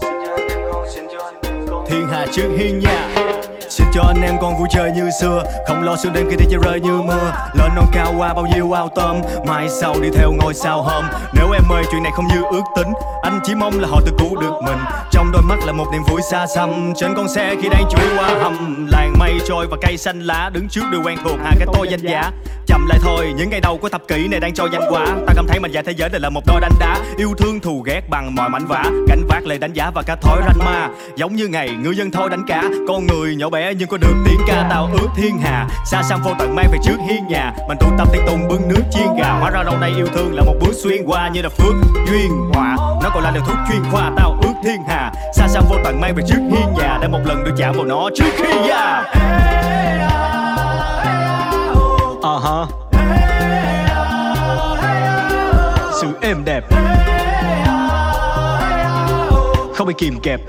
[0.01, 1.87] Xin cho anh em con, xin cho anh em con.
[1.87, 5.43] Thiên hạ trước hiên nhà Xin cho anh em con vui chơi như xưa.
[5.67, 7.33] Không lo sương đêm khi đi chơi rơi như mưa.
[7.55, 9.17] Lên non cao qua bao nhiêu ao tôm.
[9.47, 12.63] Mai sau đi theo ngôi sao hôm Nếu em ơi chuyện này không như ước
[12.77, 12.93] tính.
[13.23, 14.79] Anh chỉ mong là họ tự cứu được mình.
[15.11, 16.93] Trong đôi mắt là một niềm vui xa xăm.
[16.97, 18.87] Trên con xe khi đang chui qua hầm.
[18.93, 21.39] Làng mây trôi và cây xanh lá Đứng trước đường quen thuộc.
[21.45, 22.31] Hàng cái tôi danh giá.
[22.67, 25.07] Chậm lại thôi, những ngày đầu của thập kỷ này đang cho danh quả.
[25.27, 26.97] Ta cảm thấy mình và thế giới này là một đôi đánh đá.
[27.17, 30.17] Yêu thương thù ghét bằng mọi mảnh vả Cảnh vác lời đánh giá và cả
[30.17, 30.89] thói ranh ma.
[31.17, 32.63] Giống như ngày ngư dân thôi đánh cá.
[32.89, 35.67] Con người nhỏ bé nhưng có được tiếng ca tao ước thiên hà.
[35.85, 37.53] Xa xăm vô tận mang về trước hiên nhà.
[37.69, 39.29] Mình tụ tập tiếng tùng bưng nước chiên gà.
[39.41, 41.75] Hóa ra lâu nay yêu thương là một bước xuyên qua Như là phước
[42.11, 45.13] duyên họa Nó còn là liều thuốc chuyên khoa tao ước thiên hà.
[45.35, 46.99] Xa xăm vô tận mang về trước hiên nhà.
[47.03, 49.05] Để một lần được chạm vào nó trước khi già.
[52.23, 52.67] Ờ hả
[56.01, 56.65] Sự êm đẹp.
[59.75, 60.41] Không bị kìm kẹp.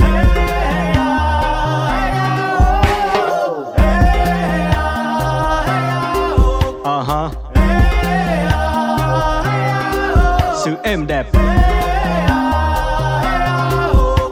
[10.65, 11.25] Sự êm đẹp.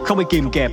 [0.06, 0.72] Không bị kìm kẹp.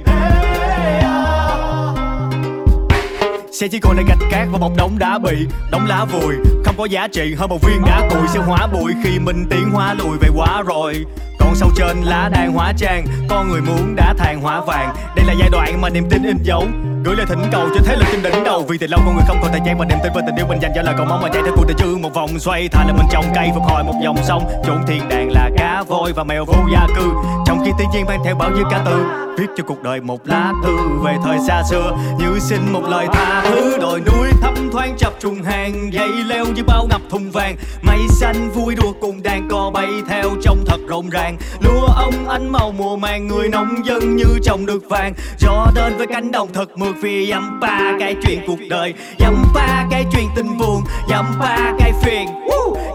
[3.52, 6.34] Xe chỉ còn lại gạch cát và một đống đá bị Đống lá vùi.
[6.64, 9.70] Không có giá trị, hơn một viên đá cùi sẽ hóa bụi Khi mình tiến
[9.72, 11.06] hóa lùi về quá rồi.
[11.38, 14.94] Còn sâu trên lá đang hóa trang, Con người muốn đã than hóa vàng.
[15.16, 16.64] Đây là giai đoạn mà niềm tin in dấu
[17.04, 18.64] gửi lời thỉnh cầu cho thế lực trên đỉnh đầu.
[18.68, 20.46] Vì từ lâu con người không còn thời gian và niềm tin về tình yêu
[20.48, 22.68] mình dành cho lời cầu mong mà chạy theo cuộc đời chương một vòng xoay
[22.68, 24.44] thà là mình trồng cây phục hồi một dòng sông.
[24.64, 27.12] Chốn thiên đàng là cá voi và mèo vô gia cư.
[27.46, 29.04] Trong khi thiên nhiên mang theo bao nhiêu ca từ
[29.40, 31.96] viết cho cuộc đời một lá thư về thời xa xưa.
[32.18, 36.44] Như xin một lời tha thứ, đồi núi thấp thoáng chập trùng hàng, dây leo
[36.54, 37.56] như bao ngập thùng vàng.
[37.82, 41.36] Mây xanh vui đùa cùng đàn cò bay theo trong thật rộn ràng.
[41.60, 45.14] Lúa ông ánh màu mùa màng, người nông dân như trồng được vàng.
[45.38, 48.94] Gió đến với cánh đồng thật mượt vì dăm ba cái chuyện cuộc đời.
[49.18, 52.28] Dăm ba cái chuyện tình buồn dăm ba cái phiền.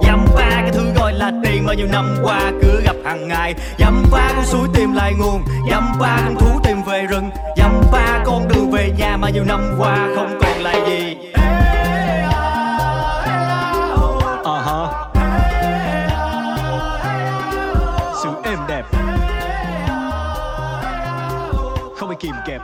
[0.03, 3.53] Dăm ba cái thứ gọi là tiền mà nhiều năm qua cứ gặp hàng ngày.
[3.79, 5.41] Dăm ba con suối tìm lại nguồn
[5.71, 7.29] dăm ba con thú tìm về rừng.
[7.57, 11.17] Dăm ba con đường về nhà mà nhiều năm qua không còn lại gì.
[14.43, 14.87] Ờ
[18.23, 18.83] Sự êm đẹp.
[21.97, 22.61] Không bị kìm kẹp.